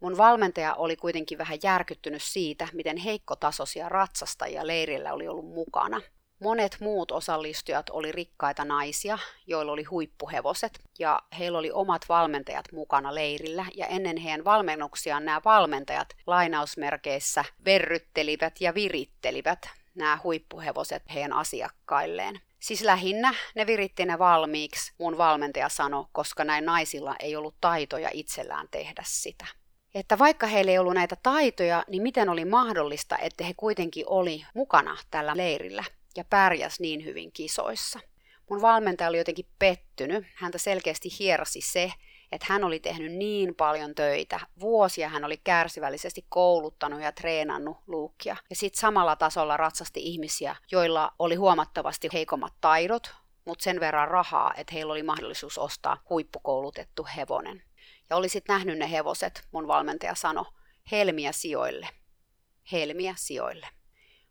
Mun 0.00 0.16
valmentaja 0.16 0.74
oli 0.74 0.96
kuitenkin 0.96 1.38
vähän 1.38 1.58
järkyttynyt 1.62 2.22
siitä, 2.22 2.68
miten 2.72 2.96
heikkotasoisia 2.96 3.88
ratsastajia 3.88 4.66
leirillä 4.66 5.12
oli 5.12 5.28
ollut 5.28 5.54
mukana– 5.54 6.00
Monet 6.40 6.76
muut 6.80 7.10
osallistujat 7.10 7.90
oli 7.90 8.12
rikkaita 8.12 8.64
naisia, 8.64 9.18
joilla 9.46 9.72
oli 9.72 9.84
huippuhevoset, 9.84 10.80
ja 10.98 11.22
heillä 11.38 11.58
oli 11.58 11.70
omat 11.70 12.02
valmentajat 12.08 12.72
mukana 12.72 13.14
leirillä, 13.14 13.66
ja 13.74 13.86
ennen 13.86 14.16
heidän 14.16 14.44
valmennuksiaan 14.44 15.24
nämä 15.24 15.40
valmentajat 15.44 16.08
lainausmerkeissä 16.26 17.44
verryttelivät 17.64 18.60
ja 18.60 18.74
virittelivät 18.74 19.68
nämä 19.94 20.18
huippuhevoset 20.24 21.02
heidän 21.14 21.32
asiakkailleen. 21.32 22.40
Siis 22.60 22.82
lähinnä 22.82 23.34
ne 23.54 23.66
viritti 23.66 24.04
ne 24.04 24.18
valmiiksi, 24.18 24.92
mun 24.98 25.18
valmentaja 25.18 25.68
sanoi, 25.68 26.04
koska 26.12 26.44
näin 26.44 26.64
naisilla 26.64 27.16
ei 27.20 27.36
ollut 27.36 27.54
taitoja 27.60 28.10
itsellään 28.12 28.68
tehdä 28.70 29.02
sitä. 29.06 29.46
Että 29.98 30.18
vaikka 30.18 30.46
heillä 30.46 30.70
ei 30.70 30.78
ollut 30.78 30.94
näitä 30.94 31.16
taitoja, 31.22 31.84
niin 31.88 32.02
miten 32.02 32.28
oli 32.28 32.44
mahdollista, 32.44 33.18
että 33.18 33.44
he 33.44 33.54
kuitenkin 33.56 34.04
oli 34.06 34.44
mukana 34.54 34.96
tällä 35.10 35.36
leirillä 35.36 35.84
ja 36.16 36.24
pärjäs 36.30 36.80
niin 36.80 37.04
hyvin 37.04 37.32
kisoissa. 37.32 38.00
Mun 38.50 38.62
valmentaja 38.62 39.08
oli 39.08 39.18
jotenkin 39.18 39.46
pettynyt. 39.58 40.26
Häntä 40.34 40.58
selkeästi 40.58 41.08
hiersi 41.18 41.60
se, 41.60 41.92
että 42.32 42.46
hän 42.48 42.64
oli 42.64 42.80
tehnyt 42.80 43.12
niin 43.12 43.54
paljon 43.54 43.94
töitä. 43.94 44.40
Vuosia 44.60 45.08
hän 45.08 45.24
oli 45.24 45.36
kärsivällisesti 45.36 46.26
kouluttanut 46.28 47.02
ja 47.02 47.12
treenannut 47.12 47.76
luukkia. 47.86 48.36
Ja 48.50 48.56
sitten 48.56 48.80
samalla 48.80 49.16
tasolla 49.16 49.56
ratsasti 49.56 50.00
ihmisiä, 50.02 50.56
joilla 50.72 51.12
oli 51.18 51.34
huomattavasti 51.34 52.08
heikommat 52.12 52.52
taidot, 52.60 53.14
mutta 53.44 53.62
sen 53.64 53.80
verran 53.80 54.08
rahaa, 54.08 54.54
että 54.56 54.74
heillä 54.74 54.92
oli 54.92 55.02
mahdollisuus 55.02 55.58
ostaa 55.58 56.02
huippukoulutettu 56.10 57.06
hevonen. 57.16 57.67
Ja 58.10 58.16
olisit 58.16 58.44
nähnyt 58.48 58.78
ne 58.78 58.90
hevoset, 58.90 59.48
mun 59.52 59.68
valmentaja 59.68 60.14
sanoi, 60.14 60.44
helmiä 60.90 61.32
sijoille. 61.32 61.88
Helmiä 62.72 63.14
sijoille. 63.16 63.68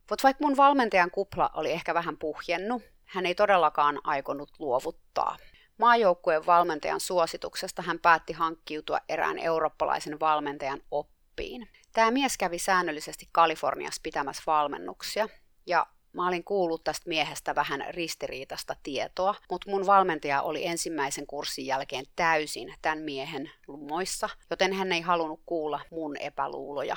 Mutta 0.10 0.24
vaikka 0.24 0.44
mun 0.44 0.58
valmentajan 0.58 1.12
kupla 1.12 1.50
oli 1.54 1.72
ehkä 1.72 1.94
vähän 1.94 2.18
puhjennut, 2.18 2.82
hän 3.06 3.26
ei 3.26 3.36
todellakaan 3.36 4.00
aikonut 4.04 4.50
luovuttaa. 4.60 5.38
Maajoukkueen 5.78 6.46
valmentajan 6.46 7.00
suosituksesta 7.00 7.82
hän 7.82 8.00
päätti 8.00 8.34
hankkiutua 8.34 9.00
erään 9.10 9.40
eurooppalaisen 9.40 10.20
valmentajan 10.20 10.82
oppiin. 10.92 11.70
Tämä 11.94 12.12
mies 12.12 12.38
kävi 12.38 12.60
säännöllisesti 12.60 13.30
Kaliforniassa 13.32 14.00
pitämässä 14.04 14.44
valmennuksia, 14.48 15.28
ja 15.66 15.86
Mä 16.18 16.28
olin 16.28 16.44
kuullut 16.44 16.84
tästä 16.84 17.10
miehestä 17.10 17.56
vähän 17.56 17.84
ristiriitasta 17.90 18.76
tietoa, 18.84 19.36
mutta 19.52 19.72
mun 19.72 19.86
valmentaja 19.86 20.42
oli 20.42 20.66
ensimmäisen 20.66 21.28
kurssin 21.28 21.66
jälkeen 21.66 22.06
täysin 22.16 22.74
tämän 22.82 23.00
miehen 23.00 23.52
lumoissa, 23.68 24.30
joten 24.50 24.74
hän 24.74 24.92
ei 24.92 25.02
halunnut 25.02 25.42
kuulla 25.46 25.80
mun 25.92 26.18
epäluuloja 26.18 26.96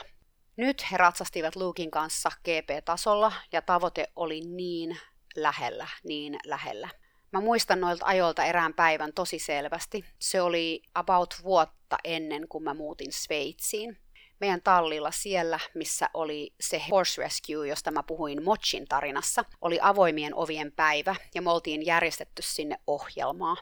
nyt 0.60 0.92
he 0.92 0.96
ratsastivat 0.96 1.56
Luukin 1.56 1.90
kanssa 1.90 2.30
GP-tasolla 2.44 3.32
ja 3.52 3.62
tavoite 3.62 4.12
oli 4.16 4.40
niin 4.40 4.98
lähellä, 5.36 5.86
niin 6.04 6.38
lähellä. 6.46 6.88
Mä 7.32 7.40
muistan 7.40 7.80
noilta 7.80 8.06
ajoilta 8.06 8.44
erään 8.44 8.74
päivän 8.74 9.12
tosi 9.12 9.38
selvästi. 9.38 10.04
Se 10.18 10.40
oli 10.40 10.82
about 10.94 11.34
vuotta 11.42 11.98
ennen 12.04 12.48
kuin 12.48 12.64
mä 12.64 12.74
muutin 12.74 13.12
Sveitsiin. 13.12 13.98
Meidän 14.40 14.62
tallilla 14.62 15.10
siellä, 15.10 15.60
missä 15.74 16.08
oli 16.14 16.54
se 16.60 16.82
Horse 16.90 17.22
Rescue, 17.22 17.68
josta 17.68 17.90
mä 17.90 18.02
puhuin 18.02 18.44
Mochin 18.44 18.84
tarinassa, 18.88 19.44
oli 19.60 19.78
avoimien 19.82 20.34
ovien 20.34 20.72
päivä 20.72 21.14
ja 21.34 21.42
me 21.42 21.50
oltiin 21.50 21.86
järjestetty 21.86 22.42
sinne 22.42 22.78
ohjelmaa. 22.86 23.56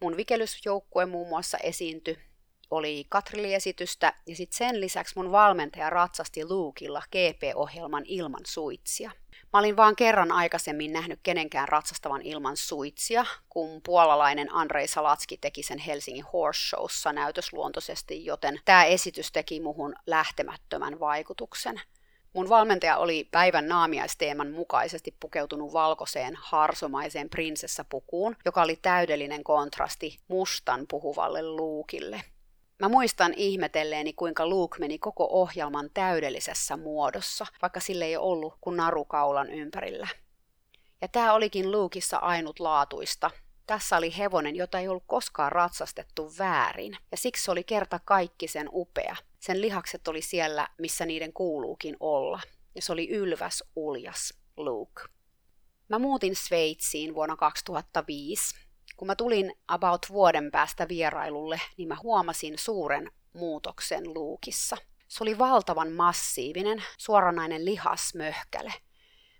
Mun 0.00 0.16
vikelysjoukkue 0.16 1.06
muun 1.06 1.28
muassa 1.28 1.58
esiintyi 1.58 2.18
oli 2.70 3.06
Katrili-esitystä 3.08 4.14
ja 4.26 4.36
sitten 4.36 4.56
sen 4.56 4.80
lisäksi 4.80 5.14
mun 5.16 5.32
valmentaja 5.32 5.90
ratsasti 5.90 6.44
Luukilla 6.44 7.02
GP-ohjelman 7.12 8.04
ilman 8.06 8.42
suitsia. 8.46 9.10
Mä 9.52 9.58
olin 9.58 9.76
vaan 9.76 9.96
kerran 9.96 10.32
aikaisemmin 10.32 10.92
nähnyt 10.92 11.20
kenenkään 11.22 11.68
ratsastavan 11.68 12.22
ilman 12.22 12.56
suitsia, 12.56 13.26
kun 13.48 13.80
puolalainen 13.82 14.54
Andrei 14.54 14.88
Salatski 14.88 15.36
teki 15.36 15.62
sen 15.62 15.78
Helsingin 15.78 16.24
Horse 16.32 16.60
Showssa 16.68 17.12
näytösluontoisesti, 17.12 18.24
joten 18.24 18.60
tämä 18.64 18.84
esitys 18.84 19.32
teki 19.32 19.60
muhun 19.60 19.94
lähtemättömän 20.06 21.00
vaikutuksen. 21.00 21.80
Mun 22.32 22.48
valmentaja 22.48 22.96
oli 22.96 23.28
päivän 23.30 23.68
naamiaisteeman 23.68 24.50
mukaisesti 24.50 25.16
pukeutunut 25.20 25.72
valkoiseen 25.72 26.34
harsomaiseen 26.36 27.30
prinsessapukuun, 27.30 28.36
joka 28.44 28.62
oli 28.62 28.76
täydellinen 28.76 29.44
kontrasti 29.44 30.18
mustan 30.28 30.86
puhuvalle 30.88 31.42
luukille. 31.42 32.24
Mä 32.80 32.88
muistan 32.88 33.34
ihmetelleeni, 33.36 34.12
kuinka 34.12 34.48
Luke 34.48 34.78
meni 34.78 34.98
koko 34.98 35.28
ohjelman 35.30 35.90
täydellisessä 35.94 36.76
muodossa, 36.76 37.46
vaikka 37.62 37.80
sille 37.80 38.04
ei 38.04 38.16
ollut 38.16 38.54
kuin 38.60 38.76
narukaulan 38.76 39.50
ympärillä. 39.50 40.08
Ja 41.00 41.08
tämä 41.08 41.32
olikin 41.32 41.72
Lukeissa 41.72 42.16
ainutlaatuista. 42.16 43.30
Tässä 43.66 43.96
oli 43.96 44.16
hevonen, 44.18 44.56
jota 44.56 44.78
ei 44.78 44.88
ollut 44.88 45.04
koskaan 45.06 45.52
ratsastettu 45.52 46.32
väärin, 46.38 46.96
ja 47.10 47.16
siksi 47.16 47.50
oli 47.50 47.64
kerta 47.64 48.00
kaikki 48.04 48.48
sen 48.48 48.68
upea. 48.72 49.16
Sen 49.40 49.60
lihakset 49.60 50.08
oli 50.08 50.22
siellä, 50.22 50.68
missä 50.78 51.06
niiden 51.06 51.32
kuuluukin 51.32 51.96
olla, 52.00 52.40
ja 52.74 52.82
se 52.82 52.92
oli 52.92 53.08
ylväs, 53.08 53.64
uljas 53.76 54.34
Luke. 54.56 55.02
Mä 55.88 55.98
muutin 55.98 56.36
Sveitsiin 56.36 57.14
vuonna 57.14 57.36
2005 57.36 58.69
kun 59.00 59.06
mä 59.06 59.16
tulin 59.16 59.52
about 59.68 60.06
vuoden 60.10 60.50
päästä 60.50 60.88
vierailulle, 60.88 61.60
niin 61.76 61.88
mä 61.88 61.96
huomasin 62.02 62.58
suuren 62.58 63.10
muutoksen 63.32 64.14
luukissa. 64.14 64.76
Se 65.08 65.24
oli 65.24 65.38
valtavan 65.38 65.92
massiivinen, 65.92 66.82
suoranainen 66.98 67.64
lihasmöhkäle. 67.64 68.72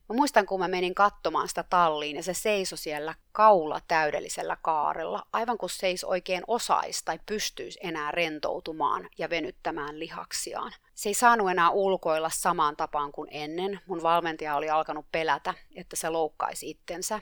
Mä 0.09 0.17
muistan, 0.17 0.47
kun 0.47 0.61
mä 0.61 0.69
menin 0.69 0.95
katsomaan 0.95 1.49
sitä 1.49 1.63
talliin 1.63 2.17
ja 2.17 2.23
se 2.23 2.35
seisoi 2.35 2.79
siellä 2.79 3.15
kaula 3.33 3.81
täydellisellä 3.89 4.57
kaarella, 4.63 5.23
aivan 5.33 5.59
kuin 5.59 5.71
se 5.71 5.87
ei 5.87 5.97
oikein 6.05 6.43
osaisi 6.47 7.05
tai 7.05 7.19
pystyisi 7.27 7.79
enää 7.83 8.11
rentoutumaan 8.11 9.09
ja 9.19 9.31
venyttämään 9.31 9.99
lihaksiaan. 9.99 10.73
Se 10.95 11.09
ei 11.09 11.15
saanut 11.15 11.51
enää 11.51 11.71
ulkoilla 11.71 12.31
samaan 12.31 12.77
tapaan 12.77 13.13
kuin 13.13 13.29
ennen. 13.33 13.81
Mun 13.87 14.03
valmentaja 14.03 14.57
oli 14.57 14.71
alkanut 14.71 15.07
pelätä, 15.13 15.55
että 15.75 15.97
se 15.97 16.11
loukkaisi 16.11 16.71
itsensä 16.71 17.21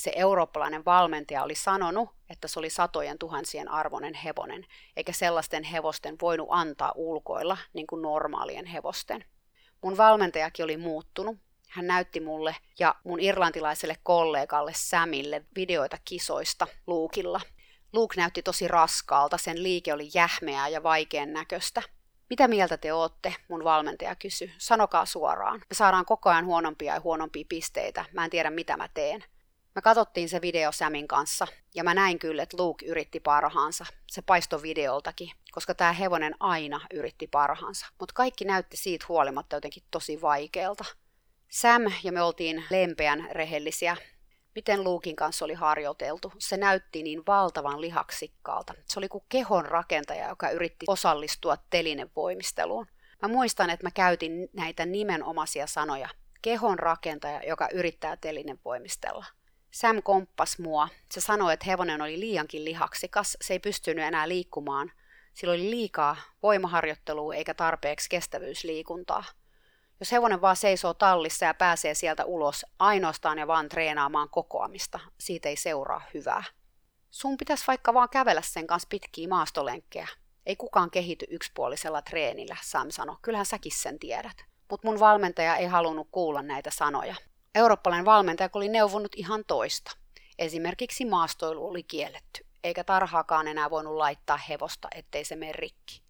se 0.00 0.12
eurooppalainen 0.16 0.84
valmentaja 0.84 1.42
oli 1.42 1.54
sanonut, 1.54 2.08
että 2.30 2.48
se 2.48 2.58
oli 2.58 2.70
satojen 2.70 3.18
tuhansien 3.18 3.68
arvoinen 3.68 4.14
hevonen, 4.14 4.66
eikä 4.96 5.12
sellaisten 5.12 5.64
hevosten 5.64 6.16
voinut 6.22 6.48
antaa 6.50 6.92
ulkoilla 6.94 7.58
niin 7.72 7.86
kuin 7.86 8.02
normaalien 8.02 8.66
hevosten. 8.66 9.24
Mun 9.82 9.96
valmentajakin 9.96 10.64
oli 10.64 10.76
muuttunut. 10.76 11.36
hän 11.70 11.86
näytti 11.86 12.20
mulle 12.20 12.56
ja 12.78 12.94
mun 13.04 13.20
irlantilaiselle 13.20 13.96
kollegalle 14.02 14.72
Samille 14.74 15.44
videoita 15.56 15.98
kisoista 16.04 16.66
Luukilla. 16.86 17.40
Luke 17.92 18.14
näytti 18.16 18.42
tosi 18.42 18.68
raskaalta, 18.68 19.38
sen 19.38 19.62
liike 19.62 19.92
oli 19.92 20.08
jähmeää 20.14 20.68
ja 20.68 20.82
vaikean 20.82 21.32
näköistä. 21.32 21.82
Mitä 22.30 22.48
mieltä 22.48 22.76
te 22.76 22.92
ootte, 22.92 23.34
mun 23.48 23.64
valmentaja 23.64 24.14
kysyi. 24.14 24.52
Sanokaa 24.58 25.06
suoraan. 25.06 25.58
Me 25.58 25.74
saadaan 25.74 26.04
koko 26.04 26.30
ajan 26.30 26.46
huonompia 26.46 26.94
ja 26.94 27.00
huonompia 27.00 27.44
pisteitä. 27.48 28.04
Mä 28.12 28.24
en 28.24 28.30
tiedä, 28.30 28.50
mitä 28.50 28.76
mä 28.76 28.88
teen. 28.94 29.24
Me 29.74 29.82
katsottiin 29.82 30.28
se 30.28 30.40
video 30.40 30.72
Samin 30.72 31.08
kanssa, 31.08 31.46
ja 31.74 31.84
mä 31.84 31.94
näin 31.94 32.18
kyllä, 32.18 32.42
että 32.42 32.56
Luke 32.62 32.86
yritti 32.86 33.20
parhaansa. 33.20 33.86
Se 34.06 34.22
paisto 34.22 34.62
videoltakin, 34.62 35.30
koska 35.52 35.74
tämä 35.74 35.92
hevonen 35.92 36.34
aina 36.40 36.80
yritti 36.94 37.26
parhaansa. 37.26 37.86
Mutta 38.00 38.12
kaikki 38.12 38.44
näytti 38.44 38.76
siitä 38.76 39.06
huolimatta 39.08 39.56
jotenkin 39.56 39.82
tosi 39.90 40.22
vaikealta. 40.22 40.84
Sam 41.50 41.82
ja 42.02 42.12
me 42.12 42.22
oltiin 42.22 42.64
lempeän 42.70 43.28
rehellisiä. 43.32 43.96
Miten 44.54 44.84
Luukin 44.84 45.16
kanssa 45.16 45.44
oli 45.44 45.54
harjoiteltu. 45.54 46.32
Se 46.38 46.56
näytti 46.56 47.02
niin 47.02 47.22
valtavan 47.26 47.80
lihaksikkaalta. 47.80 48.74
Se 48.86 49.00
oli 49.00 49.08
kuin 49.08 49.24
kehon 49.28 49.64
rakentaja, 49.64 50.28
joka 50.28 50.50
yritti 50.50 50.86
osallistua 50.88 51.56
telinen 51.70 52.10
voimisteluun. 52.16 52.86
Mä 53.22 53.28
muistan, 53.28 53.70
että 53.70 53.86
mä 53.86 53.90
käytin 53.90 54.48
näitä 54.52 54.86
nimenomaisia 54.86 55.66
sanoja. 55.66 56.08
Kehon 56.42 56.78
rakentaja, 56.78 57.42
joka 57.48 57.68
yrittää 57.72 58.16
telinen 58.16 58.60
voimistella. 58.64 59.26
Sam 59.70 60.02
komppas 60.02 60.58
mua. 60.58 60.88
Se 61.10 61.20
sanoi, 61.20 61.52
että 61.52 61.66
hevonen 61.66 62.02
oli 62.02 62.20
liiankin 62.20 62.64
lihaksikas, 62.64 63.36
se 63.40 63.54
ei 63.54 63.58
pystynyt 63.58 64.04
enää 64.04 64.28
liikkumaan. 64.28 64.92
Sillä 65.34 65.52
oli 65.52 65.70
liikaa 65.70 66.16
voimaharjoittelua 66.42 67.34
eikä 67.34 67.54
tarpeeksi 67.54 68.08
kestävyysliikuntaa. 68.08 69.24
Jos 70.00 70.12
hevonen 70.12 70.40
vaan 70.40 70.56
seisoo 70.56 70.94
tallissa 70.94 71.44
ja 71.44 71.54
pääsee 71.54 71.94
sieltä 71.94 72.24
ulos 72.24 72.66
ainoastaan 72.78 73.38
ja 73.38 73.46
vaan 73.46 73.68
treenaamaan 73.68 74.30
kokoamista, 74.30 75.00
siitä 75.20 75.48
ei 75.48 75.56
seuraa 75.56 76.02
hyvää. 76.14 76.44
Sun 77.10 77.36
pitäisi 77.36 77.64
vaikka 77.66 77.94
vaan 77.94 78.08
kävellä 78.08 78.42
sen 78.42 78.66
kanssa 78.66 78.88
pitkiä 78.88 79.28
maastolenkkejä. 79.28 80.08
Ei 80.46 80.56
kukaan 80.56 80.90
kehity 80.90 81.26
yksipuolisella 81.30 82.02
treenillä, 82.02 82.56
Sam 82.62 82.90
sanoi. 82.90 83.16
Kyllähän 83.22 83.46
säkin 83.46 83.72
sen 83.74 83.98
tiedät. 83.98 84.44
Mutta 84.70 84.88
mun 84.88 85.00
valmentaja 85.00 85.56
ei 85.56 85.66
halunnut 85.66 86.08
kuulla 86.12 86.42
näitä 86.42 86.70
sanoja. 86.70 87.14
Eurooppalainen 87.54 88.04
valmentaja 88.04 88.50
oli 88.54 88.68
neuvonut 88.68 89.12
ihan 89.16 89.44
toista. 89.46 89.92
Esimerkiksi 90.38 91.04
maastoilu 91.04 91.68
oli 91.68 91.82
kielletty, 91.82 92.46
eikä 92.64 92.84
tarhaakaan 92.84 93.48
enää 93.48 93.70
voinut 93.70 93.96
laittaa 93.96 94.36
hevosta, 94.36 94.88
ettei 94.94 95.24
se 95.24 95.36
mene 95.36 95.52
rikki. 95.52 96.02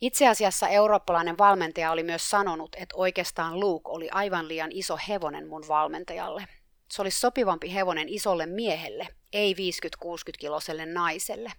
Itse 0.00 0.28
asiassa 0.28 0.68
eurooppalainen 0.68 1.38
valmentaja 1.38 1.90
oli 1.90 2.02
myös 2.02 2.30
sanonut, 2.30 2.74
että 2.74 2.96
oikeastaan 2.96 3.60
Luke 3.60 3.88
oli 3.90 4.08
aivan 4.10 4.48
liian 4.48 4.72
iso 4.72 4.98
hevonen 5.08 5.48
mun 5.48 5.68
valmentajalle. 5.68 6.44
Se 6.90 7.02
olisi 7.02 7.20
sopivampi 7.20 7.74
hevonen 7.74 8.08
isolle 8.08 8.46
miehelle, 8.46 9.08
ei 9.32 9.54
50-60-kiloselle 9.54 10.86
naiselle. 10.86 11.52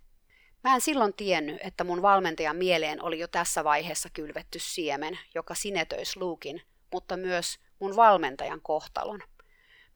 Mä 0.64 0.76
en 0.76 0.82
silloin 0.82 1.14
tiennyt, 1.14 1.58
että 1.64 1.84
mun 1.84 2.02
valmentajan 2.02 2.56
mieleen 2.56 3.04
oli 3.04 3.20
jo 3.20 3.28
tässä 3.28 3.64
vaiheessa 3.64 4.10
kylvetty 4.14 4.60
siemen, 4.60 5.20
joka 5.36 5.56
sinetöisi 5.56 6.20
Luukin, 6.20 6.62
mutta 6.92 7.18
myös 7.18 7.60
mun 7.82 7.96
valmentajan 7.96 8.62
kohtalon. 8.62 9.20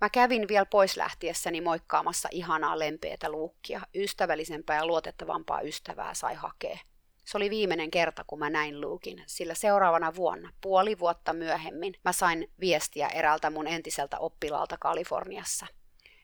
Mä 0.01 0.09
kävin 0.09 0.47
vielä 0.47 0.65
pois 0.65 0.97
lähtiessäni 0.97 1.61
moikkaamassa 1.61 2.29
ihanaa 2.31 2.79
lempeätä 2.79 3.29
luukkia, 3.29 3.81
ystävällisempää 3.95 4.77
ja 4.77 4.85
luotettavampaa 4.85 5.61
ystävää 5.61 6.13
sai 6.13 6.33
hakea. 6.33 6.77
Se 7.25 7.37
oli 7.37 7.49
viimeinen 7.49 7.91
kerta, 7.91 8.23
kun 8.27 8.39
mä 8.39 8.49
näin 8.49 8.81
Luukin, 8.81 9.23
sillä 9.27 9.53
seuraavana 9.53 10.15
vuonna, 10.15 10.53
puoli 10.61 10.99
vuotta 10.99 11.33
myöhemmin, 11.33 11.95
mä 12.05 12.11
sain 12.11 12.51
viestiä 12.59 13.07
eräältä 13.07 13.49
mun 13.49 13.67
entiseltä 13.67 14.19
oppilaalta 14.19 14.77
Kaliforniassa. 14.79 15.67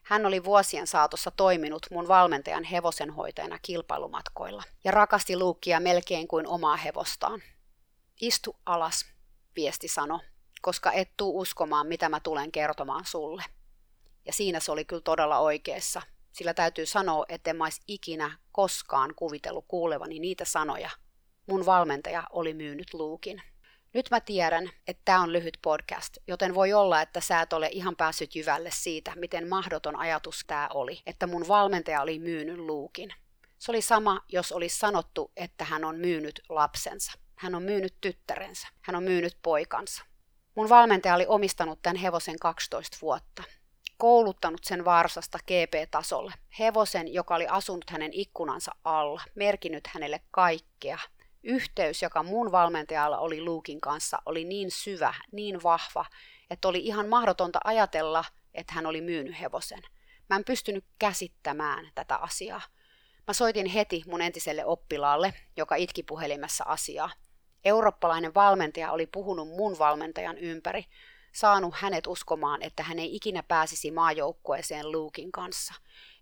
Hän 0.03 0.25
oli 0.25 0.44
vuosien 0.44 0.88
saatossa 0.88 1.32
toiminut 1.32 1.86
mun 1.91 2.08
valmentajan 2.08 2.63
hevosenhoitajana 2.63 3.60
kilpailumatkoilla 3.62 4.63
ja 4.84 4.91
rakasti 4.91 5.38
Luukkia 5.38 5.80
melkein 5.80 6.27
kuin 6.27 6.48
omaa 6.48 6.75
hevostaan. 6.75 7.42
Istu 8.22 8.55
alas, 8.66 9.05
viesti 9.55 9.88
sanoi, 9.88 10.20
koska 10.61 10.91
et 10.91 11.11
tuu 11.17 11.39
uskomaan, 11.39 11.87
mitä 11.87 12.09
mä 12.09 12.19
tulen 12.19 12.51
kertomaan 12.51 13.05
sulle. 13.05 13.43
Ja 14.25 14.33
siinä 14.33 14.59
se 14.59 14.71
oli 14.71 14.85
kyllä 14.85 15.01
todella 15.01 15.39
oikeassa, 15.39 16.01
sillä 16.31 16.53
täytyy 16.53 16.85
sanoa, 16.85 17.25
että 17.29 17.50
en 17.50 17.55
mä 17.55 17.67
ikinä 17.87 18.37
koskaan 18.51 19.13
kuvitellut 19.15 19.65
kuulevani 19.67 20.19
niitä 20.19 20.45
sanoja. 20.45 20.89
Mun 21.47 21.65
valmentaja 21.65 22.24
oli 22.29 22.53
myynyt 22.53 22.93
luukin. 22.93 23.41
Nyt 23.93 24.07
mä 24.11 24.19
tiedän, 24.19 24.69
että 24.87 25.01
tämä 25.05 25.21
on 25.21 25.33
lyhyt 25.33 25.57
podcast, 25.61 26.17
joten 26.27 26.55
voi 26.55 26.74
olla, 26.74 27.01
että 27.01 27.21
sä 27.21 27.41
et 27.41 27.53
ole 27.53 27.69
ihan 27.71 27.95
päässyt 27.95 28.35
jyvälle 28.35 28.69
siitä, 28.74 29.13
miten 29.15 29.50
mahdoton 29.50 29.95
ajatus 29.95 30.43
tämä 30.47 30.69
oli, 30.74 31.01
että 31.05 31.27
mun 31.27 31.47
valmentaja 31.47 32.01
oli 32.01 32.19
myynyt 32.19 32.57
luukin. 32.57 33.13
Se 33.59 33.71
oli 33.71 33.81
sama, 33.81 34.21
jos 34.29 34.51
olisi 34.51 34.79
sanottu, 34.79 35.31
että 35.35 35.65
hän 35.65 35.85
on 35.85 35.95
myynyt 35.95 36.41
lapsensa. 36.50 37.11
Hän 37.35 37.55
on 37.55 37.63
myynyt 37.63 37.95
tyttärensä. 38.01 38.67
Hän 38.81 38.95
on 38.95 39.03
myynyt 39.03 39.37
poikansa. 39.41 40.05
Mun 40.55 40.70
valmentaja 40.70 41.16
oli 41.16 41.25
omistanut 41.27 41.79
tämän 41.81 41.98
hevosen 41.98 42.40
12 42.40 42.98
vuotta 43.01 43.44
kouluttanut 44.01 44.64
sen 44.64 44.85
varsasta 44.85 45.40
GP-tasolle. 45.48 46.33
Hevosen, 46.59 47.14
joka 47.14 47.35
oli 47.35 47.48
asunut 47.48 47.90
hänen 47.90 48.14
ikkunansa 48.14 48.72
alla, 48.83 49.22
merkinnyt 49.35 49.87
hänelle 49.87 50.22
kaikkea. 50.31 51.00
Yhteys, 51.44 52.01
joka 52.01 52.24
mun 52.24 52.51
valmentajalla 52.51 53.18
oli 53.18 53.42
Luukin 53.42 53.81
kanssa, 53.81 54.18
oli 54.25 54.44
niin 54.44 54.72
syvä, 54.72 55.14
niin 55.31 55.64
vahva, 55.64 56.05
että 56.50 56.68
oli 56.68 56.79
ihan 56.79 57.07
mahdotonta 57.07 57.59
ajatella, 57.64 58.24
että 58.53 58.74
hän 58.74 58.85
oli 58.85 59.01
myynyt 59.01 59.40
hevosen. 59.40 59.81
Mä 60.29 60.35
en 60.35 60.46
pystynyt 60.46 60.85
käsittämään 61.00 61.92
tätä 61.96 62.16
asiaa. 62.16 62.61
Mä 63.27 63.33
soitin 63.33 63.66
heti 63.66 64.03
mun 64.07 64.22
entiselle 64.22 64.66
oppilaalle, 64.66 65.33
joka 65.57 65.75
itki 65.75 66.03
puhelimessa 66.03 66.64
asiaa. 66.68 67.09
Eurooppalainen 67.65 68.33
valmentaja 68.33 68.91
oli 68.91 69.07
puhunut 69.07 69.47
mun 69.47 69.79
valmentajan 69.79 70.37
ympäri, 70.37 70.85
saanut 71.33 71.74
hänet 71.77 72.07
uskomaan, 72.07 72.61
että 72.61 72.83
hän 72.83 73.00
ei 73.00 73.15
ikinä 73.15 73.43
pääsisi 73.43 73.91
maajoukkueeseen 73.91 74.91
Luukin 74.91 75.31
kanssa. 75.31 75.74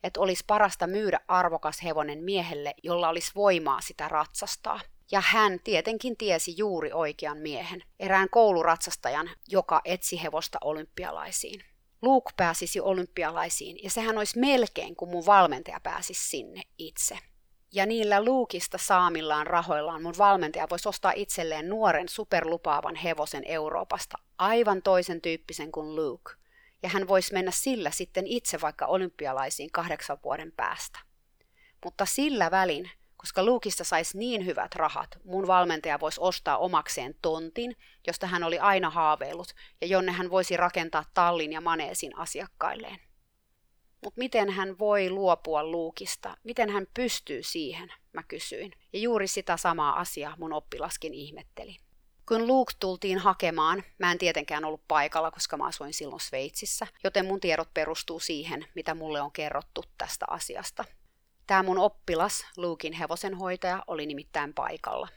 Että 0.04 0.19
olisi 0.19 0.43
parasta 0.47 0.88
myydä 0.88 1.19
arvokas 1.28 1.84
hevonen 1.84 2.23
miehelle, 2.23 2.73
jolla 2.84 3.10
olisi 3.10 3.32
voimaa 3.36 3.82
sitä 3.82 4.08
ratsastaa. 4.08 4.80
Ja 5.12 5.21
hän 5.25 5.60
tietenkin 5.63 6.17
tiesi 6.17 6.54
juuri 6.58 6.91
oikean 6.93 7.38
miehen, 7.38 7.84
erään 7.99 8.30
kouluratsastajan, 8.30 9.30
joka 9.47 9.82
etsi 9.86 10.23
hevosta 10.23 10.58
olympialaisiin. 10.63 11.63
Luke 12.02 12.32
pääsisi 12.38 12.80
olympialaisiin 12.80 13.84
ja 13.84 13.89
sehän 13.89 14.17
olisi 14.17 14.39
melkein 14.39 14.95
kuin 14.95 15.12
mun 15.12 15.25
valmentaja 15.25 15.80
pääsisi 15.84 16.30
sinne 16.30 16.62
itse. 16.78 17.19
Ja 17.72 17.86
niillä 17.86 18.26
Luukista 18.26 18.78
saamillaan 18.78 19.48
rahoillaan 19.48 20.04
mun 20.04 20.18
valmentaja 20.18 20.68
voisi 20.70 20.90
ostaa 20.90 21.12
itselleen 21.16 21.70
nuoren 21.70 22.10
superlupaavan 22.10 22.96
hevosen 22.96 23.44
Euroopasta, 23.46 24.18
aivan 24.38 24.82
toisen 24.82 25.22
tyyppisen 25.22 25.72
kuin 25.72 25.96
Luke. 25.96 26.32
Ja 26.84 26.90
hän 26.90 27.08
voisi 27.08 27.34
mennä 27.34 27.52
sillä 27.52 27.92
sitten 27.92 28.28
itse 28.28 28.62
vaikka 28.62 28.86
olympialaisiin 28.86 29.72
kahdeksan 29.72 30.18
vuoden 30.24 30.52
päästä. 30.52 31.00
Mutta 31.86 32.06
sillä 32.06 32.52
välin, 32.52 32.92
koska 33.18 33.44
Luukista 33.44 33.84
saisi 33.84 34.18
niin 34.18 34.46
hyvät 34.46 34.76
rahat, 34.76 35.10
mun 35.24 35.48
valmentaja 35.48 36.00
voisi 36.00 36.22
ostaa 36.22 36.58
omakseen 36.58 37.16
tontin, 37.22 37.76
josta 38.08 38.28
hän 38.28 38.44
oli 38.44 38.60
aina 38.60 38.90
haaveillut, 38.90 39.54
ja 39.82 39.88
jonne 39.88 40.12
hän 40.12 40.30
voisi 40.30 40.58
rakentaa 40.58 41.06
tallin 41.14 41.54
ja 41.54 41.62
maneesin 41.62 42.18
asiakkailleen. 42.18 43.09
Mutta 44.04 44.20
miten 44.20 44.50
hän 44.50 44.80
voi 44.80 45.10
luopua 45.10 45.64
luukista? 45.64 46.38
Miten 46.44 46.70
hän 46.70 46.88
pystyy 46.94 47.44
siihen, 47.44 47.94
mä 48.14 48.24
kysyin. 48.24 48.72
Ja 48.94 49.00
juuri 49.00 49.28
sitä 49.28 49.58
samaa 49.58 50.00
asiaa 50.00 50.36
mun 50.40 50.54
oppilaskin 50.54 51.14
ihmetteli. 51.14 51.78
Kun 52.28 52.48
Luke 52.48 52.74
tultiin 52.80 53.18
hakemaan, 53.18 53.84
mä 53.98 54.12
en 54.12 54.18
tietenkään 54.18 54.66
ollut 54.66 54.88
paikalla, 54.88 55.32
koska 55.32 55.58
mä 55.58 55.66
asuin 55.66 55.94
silloin 55.94 56.20
Sveitsissä, 56.20 56.88
joten 57.04 57.26
mun 57.26 57.40
tiedot 57.40 57.74
perustuu 57.74 58.20
siihen, 58.20 58.66
mitä 58.76 58.96
mulle 58.96 59.22
on 59.22 59.32
kerrottu 59.32 59.84
tästä 59.98 60.26
asiasta. 60.30 60.86
Tämä 61.48 61.64
mun 61.64 61.78
oppilas, 61.78 62.46
Luukin 62.58 62.94
hevosenhoitaja, 62.94 63.84
oli 63.88 64.06
nimittäin 64.06 64.54
paikalla. 64.54 65.08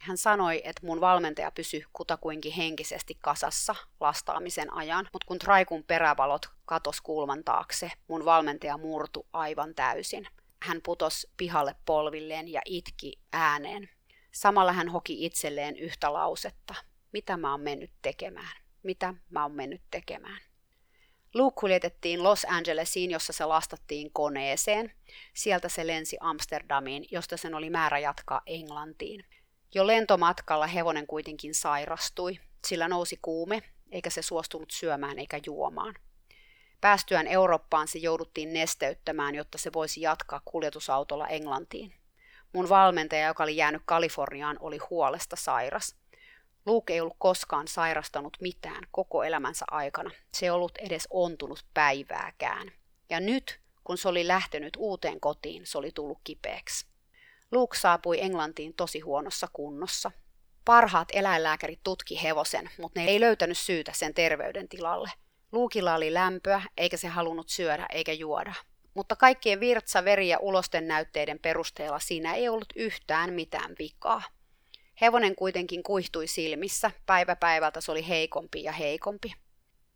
Hän 0.00 0.16
sanoi, 0.16 0.60
että 0.64 0.86
mun 0.86 1.00
valmentaja 1.00 1.50
pysyi 1.50 1.84
kutakuinkin 1.92 2.52
henkisesti 2.52 3.18
kasassa 3.20 3.74
lastaamisen 4.00 4.72
ajan, 4.72 5.08
mutta 5.12 5.26
kun 5.26 5.38
Traikun 5.38 5.84
perävalot 5.84 6.46
katos 6.64 7.00
kulman 7.00 7.44
taakse, 7.44 7.90
mun 8.08 8.24
valmentaja 8.24 8.78
murtu 8.78 9.26
aivan 9.32 9.74
täysin. 9.74 10.26
Hän 10.62 10.80
putos 10.84 11.26
pihalle 11.36 11.74
polvilleen 11.86 12.48
ja 12.48 12.60
itki 12.64 13.12
ääneen. 13.32 13.90
Samalla 14.32 14.72
hän 14.72 14.88
hoki 14.88 15.26
itselleen 15.26 15.76
yhtä 15.76 16.12
lausetta. 16.12 16.74
Mitä 17.12 17.36
mä 17.36 17.50
oon 17.50 17.60
mennyt 17.60 17.90
tekemään? 18.02 18.56
Mitä 18.82 19.14
mä 19.30 19.42
oon 19.42 19.52
mennyt 19.52 19.82
tekemään? 19.90 20.40
Luke 21.34 21.60
kuljetettiin 21.60 22.22
Los 22.22 22.46
Angelesiin, 22.48 23.10
jossa 23.10 23.32
se 23.32 23.44
lastattiin 23.44 24.12
koneeseen. 24.12 24.92
Sieltä 25.34 25.68
se 25.68 25.86
lensi 25.86 26.16
Amsterdamiin, 26.20 27.04
josta 27.10 27.36
sen 27.36 27.54
oli 27.54 27.70
määrä 27.70 27.98
jatkaa 27.98 28.40
Englantiin. 28.46 29.24
Jo 29.74 29.86
lentomatkalla 29.86 30.66
hevonen 30.66 31.06
kuitenkin 31.06 31.54
sairastui, 31.54 32.40
sillä 32.66 32.88
nousi 32.88 33.18
kuume 33.22 33.62
eikä 33.90 34.10
se 34.10 34.22
suostunut 34.22 34.70
syömään 34.70 35.18
eikä 35.18 35.40
juomaan. 35.46 35.94
Päästyään 36.80 37.26
Eurooppaan 37.26 37.88
se 37.88 37.98
jouduttiin 37.98 38.52
nesteyttämään, 38.52 39.34
jotta 39.34 39.58
se 39.58 39.72
voisi 39.72 40.00
jatkaa 40.00 40.40
kuljetusautolla 40.44 41.28
Englantiin. 41.28 41.94
Mun 42.52 42.68
valmentaja, 42.68 43.26
joka 43.26 43.42
oli 43.42 43.56
jäänyt 43.56 43.82
Kaliforniaan, 43.84 44.56
oli 44.60 44.78
huolesta 44.90 45.36
sairas. 45.36 45.96
Luke 46.66 46.92
ei 46.92 47.00
ollut 47.00 47.16
koskaan 47.18 47.68
sairastanut 47.68 48.36
mitään 48.40 48.84
koko 48.90 49.24
elämänsä 49.24 49.64
aikana. 49.70 50.10
Se 50.34 50.46
ei 50.46 50.50
ollut 50.50 50.78
edes 50.78 51.06
ontunut 51.10 51.64
päivääkään. 51.74 52.72
Ja 53.10 53.20
nyt, 53.20 53.60
kun 53.84 53.98
se 53.98 54.08
oli 54.08 54.28
lähtenyt 54.28 54.76
uuteen 54.78 55.20
kotiin, 55.20 55.66
se 55.66 55.78
oli 55.78 55.90
tullut 55.94 56.18
kipeäksi. 56.24 56.89
Luke 57.52 57.78
saapui 57.78 58.20
Englantiin 58.20 58.74
tosi 58.74 59.00
huonossa 59.00 59.48
kunnossa. 59.52 60.10
Parhaat 60.64 61.08
eläinlääkärit 61.12 61.80
tutki 61.84 62.22
hevosen, 62.22 62.70
mutta 62.78 63.00
ne 63.00 63.06
ei 63.06 63.20
löytänyt 63.20 63.58
syytä 63.58 63.92
sen 63.94 64.14
terveydentilalle. 64.14 65.10
Luukilla 65.52 65.94
oli 65.94 66.14
lämpöä, 66.14 66.62
eikä 66.76 66.96
se 66.96 67.08
halunnut 67.08 67.48
syödä 67.48 67.86
eikä 67.92 68.12
juoda. 68.12 68.54
Mutta 68.94 69.16
kaikkien 69.16 69.60
virtsa, 69.60 70.04
veri 70.04 70.28
ja 70.28 70.38
ulosten 70.38 70.88
näytteiden 70.88 71.38
perusteella 71.38 71.98
siinä 71.98 72.34
ei 72.34 72.48
ollut 72.48 72.72
yhtään 72.76 73.32
mitään 73.32 73.74
vikaa. 73.78 74.22
Hevonen 75.00 75.34
kuitenkin 75.34 75.82
kuihtui 75.82 76.26
silmissä, 76.26 76.90
päivä 77.06 77.36
päivältä 77.36 77.80
se 77.80 77.92
oli 77.92 78.08
heikompi 78.08 78.62
ja 78.62 78.72
heikompi. 78.72 79.32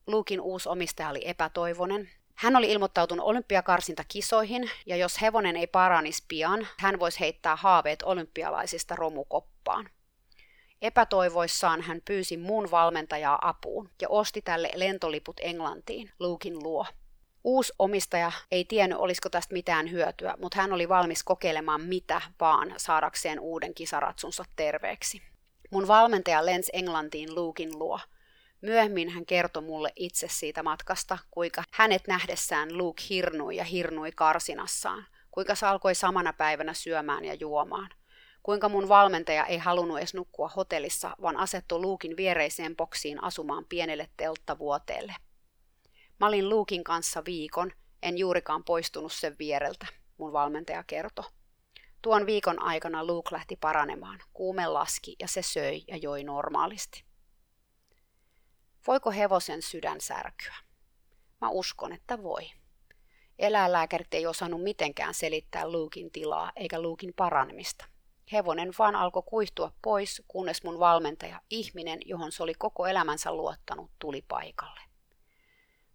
Luukin 0.07 0.41
uusi 0.41 0.69
omistaja 0.69 1.09
oli 1.09 1.29
epätoivonen. 1.29 2.11
Hän 2.35 2.57
oli 2.57 2.73
ilmoittautunut 2.73 3.27
olympiakarsintakisoihin, 3.27 4.71
ja 4.87 4.97
jos 4.97 5.21
hevonen 5.21 5.57
ei 5.57 5.67
paranisi 5.67 6.25
pian, 6.29 6.67
hän 6.79 6.99
voisi 6.99 7.21
heittää 7.21 7.57
haaveet 7.57 8.03
olympialaisista 8.03 8.97
romukoppaan. 8.97 9.91
Epätoivoissaan 10.83 11.81
hän 11.83 12.01
pyysi 12.05 12.37
muun 12.37 12.71
valmentajaa 12.71 13.39
apuun 13.43 13.91
ja 14.03 14.09
osti 14.09 14.43
tälle 14.43 14.71
lentoliput 14.75 15.41
Englantiin, 15.41 16.11
Luukin 16.19 16.63
luo. 16.63 16.87
Uusi 17.45 17.73
omistaja 17.79 18.33
ei 18.51 18.65
tiennyt, 18.65 18.99
olisiko 18.99 19.29
tästä 19.29 19.53
mitään 19.53 19.91
hyötyä, 19.91 20.35
mutta 20.41 20.61
hän 20.61 20.73
oli 20.73 20.89
valmis 20.89 21.25
kokeilemaan 21.25 21.81
mitä 21.81 22.21
vaan 22.41 22.75
saadakseen 22.77 23.41
uuden 23.41 23.75
kisaratsunsa 23.75 24.45
terveeksi. 24.57 25.23
Mun 25.71 25.89
valmentaja 25.89 26.47
lensi 26.47 26.71
Englantiin 26.75 27.35
Luukin 27.35 27.79
luo. 27.79 28.01
Myöhemmin 28.65 29.09
hän 29.09 29.27
kertoi 29.27 29.63
mulle 29.63 29.93
itse 29.97 30.27
siitä 30.31 30.63
matkasta, 30.63 31.19
kuinka 31.31 31.63
hänet 31.71 32.03
nähdessään 32.09 32.79
Luke 32.79 33.03
hirnui 33.11 33.57
ja 33.57 33.65
hirnui 33.65 34.13
karsinassaan, 34.13 35.07
kuinka 35.31 35.55
se 35.55 35.67
alkoi 35.67 35.95
samana 35.95 36.33
päivänä 36.33 36.75
syömään 36.75 37.25
ja 37.25 37.35
juomaan– 37.35 37.91
kuinka 38.45 38.69
mun 38.69 38.89
valmentaja 38.89 39.47
ei 39.47 39.59
halunnut 39.59 39.99
edes 39.99 40.15
nukkua 40.15 40.49
hotellissa, 40.49 41.17
vaan 41.23 41.37
asettui 41.37 41.79
Luukin 41.79 42.17
viereiseen 42.17 42.77
boksiin 42.77 43.25
asumaan 43.25 43.65
pienelle 43.69 44.09
telttavuoteelle. 44.17 45.15
Mä 46.21 46.27
olin 46.27 46.49
Luukin 46.49 46.85
kanssa 46.85 47.23
viikon, 47.25 47.73
en 48.03 48.19
juurikaan 48.19 48.65
poistunut 48.65 49.13
sen 49.13 49.37
viereltä, 49.39 49.87
mun 50.19 50.33
valmentaja 50.33 50.85
kertoi. 50.87 51.25
Tuon 52.03 52.27
viikon 52.27 52.63
aikana 52.63 53.05
Luke 53.05 53.29
lähti 53.33 53.57
paranemaan, 53.57 54.21
kuume 54.33 54.67
laski 54.67 55.17
ja 55.21 55.29
se 55.29 55.43
söi 55.43 55.83
ja 55.89 55.97
joi 55.97 56.25
normaalisti. 56.25 57.05
Voiko 58.87 59.11
hevosen 59.11 59.63
sydän 59.63 60.01
särkyä? 60.01 60.55
Mä 61.41 61.49
uskon, 61.49 61.93
että 61.93 62.23
voi. 62.23 62.51
Eläinlääkärit 63.39 64.15
ei 64.15 64.27
osannut 64.27 64.63
mitenkään 64.63 65.15
selittää 65.15 65.69
Luukin 65.69 66.11
tilaa 66.11 66.53
eikä 66.57 66.83
Luukin 66.83 67.15
paranemista. 67.17 67.85
Hevonen 68.33 68.71
vaan 68.79 68.97
alkoi 68.97 69.23
kuihtua 69.27 69.73
pois, 69.83 70.23
kunnes 70.29 70.65
mun 70.65 70.79
valmentaja, 70.79 71.41
ihminen, 71.51 71.99
johon 72.05 72.33
se 72.33 72.43
oli 72.43 72.55
koko 72.55 72.87
elämänsä 72.87 73.33
luottanut, 73.33 73.91
tuli 73.99 74.23
paikalle. 74.29 74.81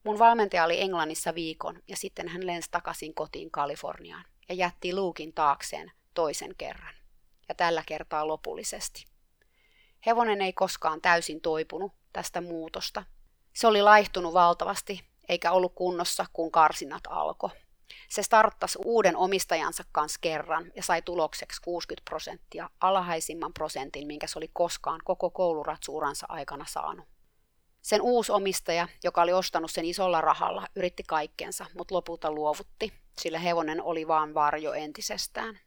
Mun 0.03 0.19
valmentaja 0.19 0.63
oli 0.63 0.81
Englannissa 0.81 1.35
viikon 1.35 1.81
ja 1.87 1.97
sitten 1.97 2.27
hän 2.27 2.47
lensi 2.47 2.71
takaisin 2.71 3.13
kotiin 3.13 3.51
Kaliforniaan 3.51 4.25
ja 4.49 4.55
jätti 4.55 4.93
Luukin 4.93 5.33
taakseen 5.33 5.91
toisen 6.13 6.55
kerran. 6.57 6.93
Ja 7.49 7.55
tällä 7.55 7.83
kertaa 7.85 8.27
lopullisesti. 8.27 9.05
Hevonen 10.05 10.41
ei 10.41 10.53
koskaan 10.53 11.01
täysin 11.01 11.41
toipunut 11.41 11.93
tästä 12.13 12.41
muutosta. 12.41 13.03
Se 13.53 13.67
oli 13.67 13.81
laihtunut 13.81 14.33
valtavasti 14.33 15.09
eikä 15.29 15.51
ollut 15.51 15.75
kunnossa, 15.75 16.25
kun 16.33 16.51
karsinat 16.51 17.03
alkoi. 17.09 17.49
Se 18.09 18.23
starttasi 18.23 18.79
uuden 18.85 19.17
omistajansa 19.17 19.83
kanssa 19.91 20.19
kerran 20.21 20.71
ja 20.75 20.83
sai 20.83 21.01
tulokseksi 21.01 21.61
60 21.61 22.09
prosenttia, 22.09 22.69
alhaisimman 22.81 23.53
prosentin, 23.53 24.07
minkä 24.07 24.27
se 24.27 24.39
oli 24.39 24.49
koskaan 24.53 24.99
koko 25.03 25.29
kouluratsuuransa 25.29 26.25
aikana 26.29 26.65
saanut. 26.67 27.07
Sen 27.81 28.01
uusi 28.01 28.31
omistaja, 28.31 28.87
joka 29.03 29.21
oli 29.21 29.33
ostanut 29.33 29.71
sen 29.71 29.85
isolla 29.85 30.21
rahalla, 30.21 30.67
yritti 30.75 31.03
kaikkensa, 31.03 31.65
mutta 31.73 31.95
lopulta 31.95 32.31
luovutti, 32.31 32.93
sillä 33.19 33.39
hevonen 33.39 33.81
oli 33.83 34.07
vaan 34.07 34.33
varjo 34.33 34.73
entisestään. 34.73 35.59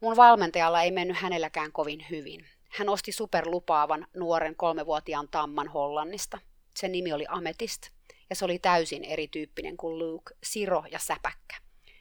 Mun 0.00 0.16
valmentajalla 0.16 0.82
ei 0.82 0.90
mennyt 0.90 1.16
hänelläkään 1.16 1.72
kovin 1.72 2.06
hyvin. 2.10 2.46
Hän 2.74 2.88
osti 2.88 3.12
superlupaavan 3.12 4.06
nuoren 4.16 4.56
kolmevuotiaan 4.56 5.28
tamman 5.30 5.68
Hollannista. 5.68 6.38
Sen 6.76 6.92
nimi 6.92 7.12
oli 7.12 7.24
Ametist 7.28 7.88
ja 8.30 8.36
se 8.36 8.44
oli 8.44 8.58
täysin 8.58 9.04
erityyppinen 9.04 9.76
kuin 9.76 9.98
Luke, 9.98 10.34
siro 10.42 10.84
ja 10.90 10.98
säpäkkä. 10.98 11.56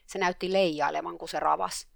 Se 0.06 0.20
näytti 0.20 0.54
leijailevan, 0.54 1.18
kun 1.18 1.30
se 1.30 1.40
ravas. 1.40 1.88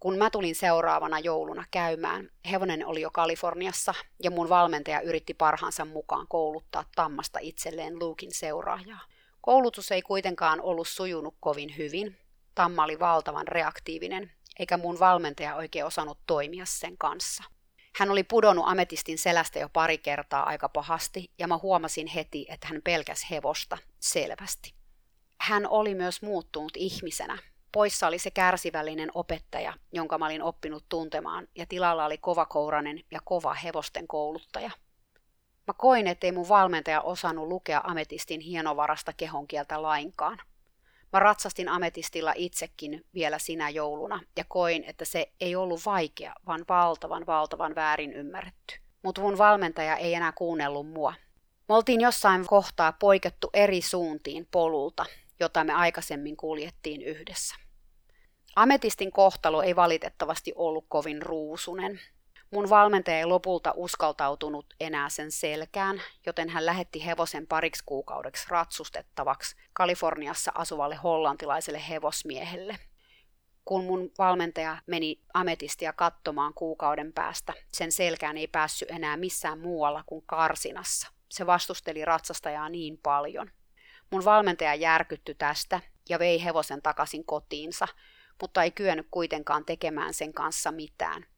Kun 0.00 0.18
mä 0.18 0.30
tulin 0.30 0.54
seuraavana 0.54 1.18
jouluna 1.18 1.64
käymään, 1.70 2.30
hevonen 2.50 2.86
oli 2.86 3.00
jo 3.00 3.10
Kaliforniassa 3.10 3.94
ja 4.22 4.30
mun 4.30 4.48
valmentaja 4.48 5.00
yritti 5.00 5.34
parhaansa 5.34 5.84
mukaan 5.84 6.26
kouluttaa 6.28 6.84
tammasta 6.94 7.38
itselleen 7.42 7.98
Luukin 7.98 8.34
seuraajaa. 8.34 9.00
Koulutus 9.40 9.92
ei 9.92 10.02
kuitenkaan 10.02 10.60
ollut 10.60 10.88
sujunut 10.88 11.34
kovin 11.40 11.76
hyvin. 11.76 12.16
Tamma 12.54 12.84
oli 12.84 12.98
valtavan 12.98 13.48
reaktiivinen, 13.48 14.32
eikä 14.58 14.76
mun 14.76 14.98
valmentaja 14.98 15.56
oikein 15.56 15.84
osannut 15.84 16.18
toimia 16.26 16.64
sen 16.66 16.98
kanssa. 16.98 17.55
Hän 17.96 18.10
oli 18.10 18.22
pudonnut 18.22 18.64
ametistin 18.68 19.18
selästä 19.18 19.58
jo 19.58 19.68
pari 19.68 19.98
kertaa 19.98 20.46
aika 20.46 20.68
pahasti, 20.68 21.30
ja 21.38 21.48
mä 21.48 21.58
huomasin 21.58 22.06
heti, 22.06 22.46
että 22.48 22.68
hän 22.68 22.82
pelkäs 22.84 23.30
hevosta 23.30 23.78
selvästi. 23.98 24.74
Hän 25.40 25.68
oli 25.68 25.94
myös 25.94 26.22
muuttunut 26.22 26.72
ihmisenä. 26.76 27.38
Poissa 27.72 28.06
oli 28.06 28.18
se 28.18 28.30
kärsivällinen 28.30 29.10
opettaja, 29.14 29.72
jonka 29.92 30.18
mä 30.18 30.26
olin 30.26 30.42
oppinut 30.42 30.84
tuntemaan, 30.88 31.48
ja 31.54 31.66
tilalla 31.66 32.04
oli 32.04 32.18
kovakourainen 32.18 33.04
ja 33.10 33.20
kova 33.24 33.54
hevosten 33.54 34.06
kouluttaja. 34.08 34.70
Mä 35.66 35.74
koin, 35.76 36.06
ettei 36.06 36.32
mun 36.32 36.48
valmentaja 36.48 37.00
osannut 37.00 37.48
lukea 37.48 37.80
ametistin 37.84 38.40
hienovarasta 38.40 39.12
kehonkieltä 39.12 39.82
lainkaan– 39.82 40.38
Mä 41.12 41.18
ratsastin 41.18 41.68
ametistilla 41.68 42.32
itsekin 42.36 43.04
vielä 43.14 43.38
sinä 43.38 43.70
jouluna 43.70 44.20
ja 44.36 44.44
koin, 44.48 44.84
että 44.84 45.04
se 45.04 45.32
ei 45.40 45.56
ollut 45.56 45.86
vaikea, 45.86 46.34
vaan 46.46 46.64
valtavan 46.68 47.26
valtavan 47.26 47.74
väärin 47.74 48.12
ymmärretty. 48.12 48.74
Mutta 49.02 49.20
mun 49.20 49.38
valmentaja 49.38 49.96
ei 49.96 50.14
enää 50.14 50.32
kuunnellut 50.32 50.88
mua. 50.88 51.14
Me 51.68 51.74
oltiin 51.74 52.00
jossain 52.00 52.46
kohtaa 52.46 52.92
poikettu 52.92 53.50
eri 53.54 53.82
suuntiin 53.82 54.48
polulta, 54.50 55.06
jota 55.40 55.64
me 55.64 55.72
aikaisemmin 55.72 56.36
kuljettiin 56.36 57.02
yhdessä. 57.02 57.54
Ametistin 58.56 59.12
kohtalo 59.12 59.62
ei 59.62 59.76
valitettavasti 59.76 60.52
ollut 60.54 60.84
kovin 60.88 61.22
ruusunen. 61.22 62.00
Mun 62.50 62.70
valmentaja 62.70 63.18
ei 63.18 63.24
lopulta 63.24 63.72
uskaltautunut 63.76 64.66
enää 64.80 65.08
sen 65.08 65.30
selkään, 65.30 66.02
joten 66.26 66.48
hän 66.48 66.66
lähetti 66.66 67.06
hevosen 67.06 67.46
pariksi 67.46 67.82
kuukaudeksi 67.86 68.46
ratsustettavaksi 68.48 69.56
Kaliforniassa 69.72 70.52
asuvalle 70.54 70.94
hollantilaiselle 70.94 71.82
hevosmiehelle. 71.88 72.78
Kun 73.64 73.84
mun 73.84 74.10
valmentaja 74.18 74.76
meni 74.86 75.20
ametistia 75.34 75.92
katsomaan 75.92 76.54
kuukauden 76.54 77.12
päästä, 77.12 77.52
sen 77.72 77.92
selkään 77.92 78.36
ei 78.36 78.46
päässyt 78.46 78.90
enää 78.90 79.16
missään 79.16 79.58
muualla 79.58 80.04
kuin 80.06 80.24
karsinassa. 80.26 81.08
Se 81.28 81.46
vastusteli 81.46 82.04
ratsastajaa 82.04 82.68
niin 82.68 82.98
paljon. 83.02 83.50
Mun 84.10 84.24
valmentaja 84.24 84.74
järkytty 84.74 85.34
tästä 85.34 85.80
ja 86.08 86.18
vei 86.18 86.44
hevosen 86.44 86.82
takaisin 86.82 87.24
kotiinsa, 87.24 87.88
mutta 88.40 88.62
ei 88.62 88.70
kyennyt 88.70 89.06
kuitenkaan 89.10 89.64
tekemään 89.64 90.14
sen 90.14 90.32
kanssa 90.32 90.72
mitään– 90.72 91.26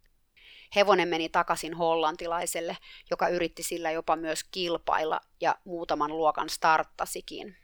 Hevonen 0.76 1.08
meni 1.08 1.28
takaisin 1.28 1.74
hollantilaiselle, 1.74 2.76
joka 3.10 3.28
yritti 3.28 3.62
sillä 3.62 3.90
jopa 3.90 4.16
myös 4.16 4.44
kilpailla 4.44 5.20
ja 5.40 5.54
muutaman 5.64 6.16
luokan 6.16 6.48
starttasikin. 6.48 7.56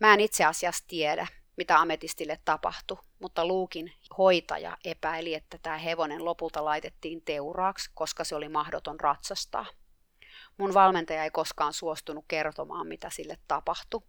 Mä 0.00 0.14
en 0.14 0.20
itse 0.20 0.44
asiassa 0.44 0.84
tiedä, 0.88 1.26
mitä 1.56 1.80
ametistille 1.80 2.38
tapahtui, 2.44 2.98
mutta 3.18 3.46
Luukin 3.46 3.92
hoitaja 4.18 4.76
epäili, 4.84 5.34
että 5.34 5.58
tämä 5.62 5.76
hevonen 5.76 6.24
lopulta 6.24 6.64
laitettiin 6.64 7.22
teuraaksi, 7.22 7.90
koska 7.94 8.24
se 8.24 8.34
oli 8.34 8.48
mahdoton 8.48 9.00
ratsastaa. 9.00 9.66
Mun 10.58 10.74
valmentaja 10.74 11.24
ei 11.24 11.30
koskaan 11.30 11.72
suostunut 11.72 12.24
kertomaan, 12.28 12.86
mitä 12.86 13.10
sille 13.10 13.38
tapahtui. 13.48 14.02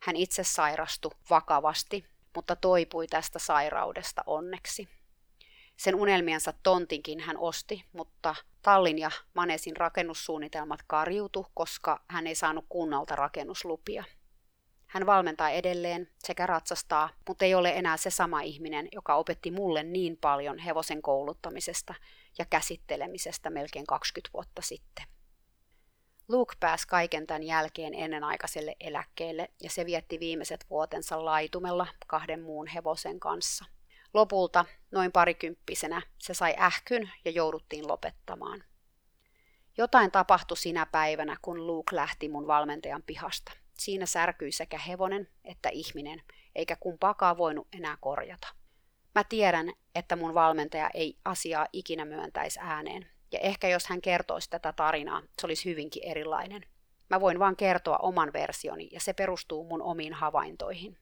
Hän 0.00 0.16
itse 0.16 0.44
sairastui 0.44 1.10
vakavasti, 1.30 2.04
mutta 2.36 2.56
toipui 2.56 3.06
tästä 3.06 3.38
sairaudesta 3.38 4.22
onneksi. 4.26 4.88
Sen 5.76 5.94
unelmiensa 5.94 6.52
tontinkin 6.62 7.20
hän 7.20 7.38
osti, 7.38 7.84
mutta 7.92 8.34
Tallin 8.62 8.98
ja 8.98 9.10
Manesin 9.34 9.76
rakennussuunnitelmat 9.76 10.80
karjutu, 10.86 11.46
koska 11.54 12.04
hän 12.08 12.26
ei 12.26 12.34
saanut 12.34 12.64
kunnalta 12.68 13.16
rakennuslupia. 13.16 14.04
Hän 14.86 15.06
valmentaa 15.06 15.50
edelleen 15.50 16.08
sekä 16.24 16.46
ratsastaa, 16.46 17.08
mutta 17.28 17.44
ei 17.44 17.54
ole 17.54 17.72
enää 17.76 17.96
se 17.96 18.10
sama 18.10 18.40
ihminen, 18.40 18.88
joka 18.92 19.14
opetti 19.14 19.50
mulle 19.50 19.82
niin 19.82 20.16
paljon 20.16 20.58
hevosen 20.58 21.02
kouluttamisesta 21.02 21.94
ja 22.38 22.44
käsittelemisestä 22.44 23.50
melkein 23.50 23.86
20 23.86 24.30
vuotta 24.34 24.62
sitten. 24.62 25.04
Luke 26.28 26.54
pääsi 26.60 26.88
kaiken 26.88 27.26
tämän 27.26 27.42
jälkeen 27.42 27.94
ennenaikaiselle 27.94 28.76
eläkkeelle 28.80 29.50
ja 29.62 29.70
se 29.70 29.86
vietti 29.86 30.20
viimeiset 30.20 30.66
vuotensa 30.70 31.24
laitumella 31.24 31.86
kahden 32.06 32.42
muun 32.42 32.66
hevosen 32.66 33.20
kanssa. 33.20 33.64
Lopulta, 34.16 34.64
noin 34.90 35.12
parikymppisenä, 35.12 36.02
se 36.18 36.34
sai 36.34 36.54
ähkyn 36.58 37.10
ja 37.24 37.30
jouduttiin 37.30 37.88
lopettamaan. 37.88 38.64
Jotain 39.78 40.10
tapahtui 40.10 40.56
sinä 40.56 40.86
päivänä, 40.86 41.36
kun 41.42 41.66
Luke 41.66 41.96
lähti 41.96 42.28
mun 42.28 42.46
valmentajan 42.46 43.02
pihasta. 43.02 43.52
Siinä 43.78 44.06
särkyi 44.06 44.52
sekä 44.52 44.78
hevonen 44.78 45.28
että 45.44 45.68
ihminen, 45.68 46.22
eikä 46.54 46.76
kumpaakaan 46.76 47.38
voinut 47.38 47.68
enää 47.72 47.98
korjata. 48.00 48.48
Mä 49.14 49.24
tiedän, 49.24 49.72
että 49.94 50.16
mun 50.16 50.34
valmentaja 50.34 50.90
ei 50.94 51.18
asiaa 51.24 51.66
ikinä 51.72 52.04
myöntäisi 52.04 52.60
ääneen, 52.62 53.06
ja 53.32 53.38
ehkä 53.38 53.68
jos 53.68 53.86
hän 53.86 54.00
kertoisi 54.00 54.50
tätä 54.50 54.72
tarinaa, 54.72 55.22
se 55.40 55.46
olisi 55.46 55.70
hyvinkin 55.70 56.02
erilainen. 56.04 56.62
Mä 57.10 57.20
voin 57.20 57.38
vaan 57.38 57.56
kertoa 57.56 57.96
oman 57.96 58.32
versioni, 58.32 58.88
ja 58.92 59.00
se 59.00 59.12
perustuu 59.12 59.64
mun 59.64 59.82
omiin 59.82 60.12
havaintoihin. 60.12 60.98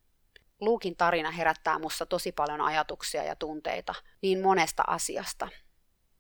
Luukin 0.61 0.97
tarina 0.97 1.31
herättää 1.31 1.79
mussa 1.79 2.07
tosi 2.07 2.33
paljon 2.33 2.61
ajatuksia 2.61 3.25
ja 3.25 3.37
tunteita 3.37 3.95
niin 4.23 4.43
monesta 4.43 4.85
asiasta. 4.87 5.49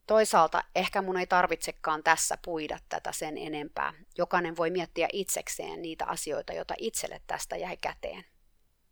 Toisaalta 0.06 0.64
ehkä 0.74 1.02
mun 1.02 1.16
ei 1.16 1.26
tarvitsekaan 1.26 2.02
tässä 2.02 2.38
puida 2.44 2.78
tätä 2.88 3.12
sen 3.12 3.38
enempää. 3.38 3.92
Jokainen 4.18 4.56
voi 4.56 4.70
miettiä 4.70 5.08
itsekseen 5.12 5.82
niitä 5.82 6.06
asioita, 6.06 6.52
joita 6.52 6.74
itselle 6.78 7.20
tästä 7.26 7.56
jäi 7.56 7.76
käteen. 7.76 8.24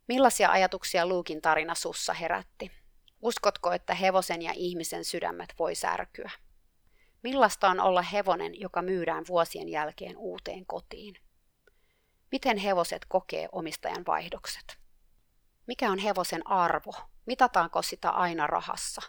Millaisia 0.09 0.51
ajatuksia 0.51 1.07
Luukin 1.07 1.43
tarina 1.43 1.75
sussa 1.75 2.13
herätti? 2.13 2.71
Uskotko, 3.23 3.73
että 3.73 3.95
hevosen 3.95 4.43
ja 4.43 4.53
ihmisen 4.57 5.05
sydämet 5.05 5.55
voi 5.59 5.75
särkyä? 5.75 6.31
Millaista 7.23 7.69
on 7.69 7.81
olla 7.81 8.03
hevonen, 8.03 8.61
joka 8.61 8.83
myydään 8.83 9.25
vuosien 9.29 9.69
jälkeen 9.69 10.17
uuteen 10.17 10.67
kotiin? 10.67 11.15
Miten 12.33 12.57
hevoset 12.57 13.05
kokee 13.09 13.49
omistajan 13.53 14.07
vaihdokset? 14.07 14.82
Mikä 15.67 15.91
on 15.91 15.99
hevosen 15.99 16.47
arvo? 16.47 16.93
Mitataanko 17.27 17.83
sitä 17.83 18.11
aina 18.11 18.47
rahassa? 18.47 19.03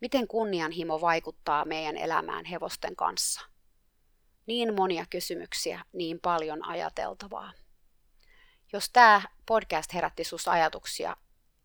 Miten 0.00 0.28
kunnianhimo 0.28 1.00
vaikuttaa 1.00 1.64
meidän 1.64 1.96
elämään 1.96 2.44
hevosten 2.44 2.96
kanssa? 2.96 3.40
Niin 4.46 4.74
monia 4.74 5.06
kysymyksiä, 5.10 5.84
niin 5.92 6.20
paljon 6.20 6.68
ajateltavaa. 6.68 7.52
Jos 8.72 8.90
tämä 8.90 9.22
podcast 9.46 9.94
herätti 9.94 10.24
sus 10.24 10.48
ajatuksia 10.48 11.16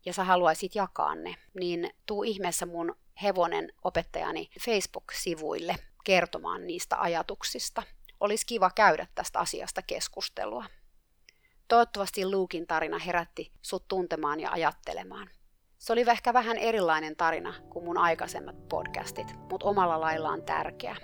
ja 0.04 0.12
sä 0.12 0.24
haluaisit 0.24 0.74
jakaa 0.74 1.14
ne, 1.14 1.36
niin 1.54 1.90
tuu 2.06 2.22
ihmeessä 2.22 2.66
mun 2.66 2.96
hevonen 3.22 3.72
opettajani 3.84 4.50
Facebook-sivuille 4.60 5.76
kertomaan 6.04 6.66
niistä 6.66 7.00
ajatuksista. 7.00 7.82
Olisi 8.20 8.46
kiva 8.46 8.70
käydä 8.70 9.06
tästä 9.14 9.38
asiasta 9.38 9.82
keskustelua. 9.82 10.64
Toivottavasti 11.68 12.30
Luukin 12.30 12.66
tarina 12.66 12.98
herätti 12.98 13.52
sut 13.62 13.88
tuntemaan 13.88 14.40
ja 14.40 14.50
ajattelemaan. 14.50 15.28
Se 15.78 15.92
oli 15.92 16.04
ehkä 16.10 16.32
vähän 16.32 16.56
erilainen 16.56 17.16
tarina 17.16 17.54
kuin 17.70 17.84
mun 17.84 17.98
aikaisemmat 17.98 18.68
podcastit, 18.68 19.34
mutta 19.50 19.66
omalla 19.66 20.00
laillaan 20.00 20.42
tärkeä. 20.42 20.96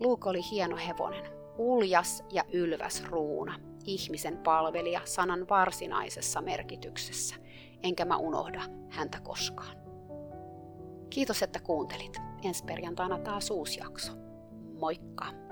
Luke 0.00 0.28
oli 0.28 0.40
hieno 0.50 0.76
hevonen, 0.76 1.32
uljas 1.58 2.24
ja 2.32 2.44
ylväs 2.52 3.04
ruuna, 3.04 3.60
ihmisen 3.84 4.38
palvelija 4.38 5.00
sanan 5.04 5.48
varsinaisessa 5.48 6.40
merkityksessä, 6.42 7.34
enkä 7.82 8.04
mä 8.04 8.16
unohda 8.16 8.62
häntä 8.90 9.20
koskaan. 9.20 9.76
Kiitos, 11.10 11.42
että 11.42 11.60
kuuntelit. 11.60 12.16
Ensi 12.44 12.64
perjantaina 12.64 13.18
taas 13.18 13.50
uusi 13.50 13.80
jakso. 13.80 14.12
Moikka! 14.80 15.45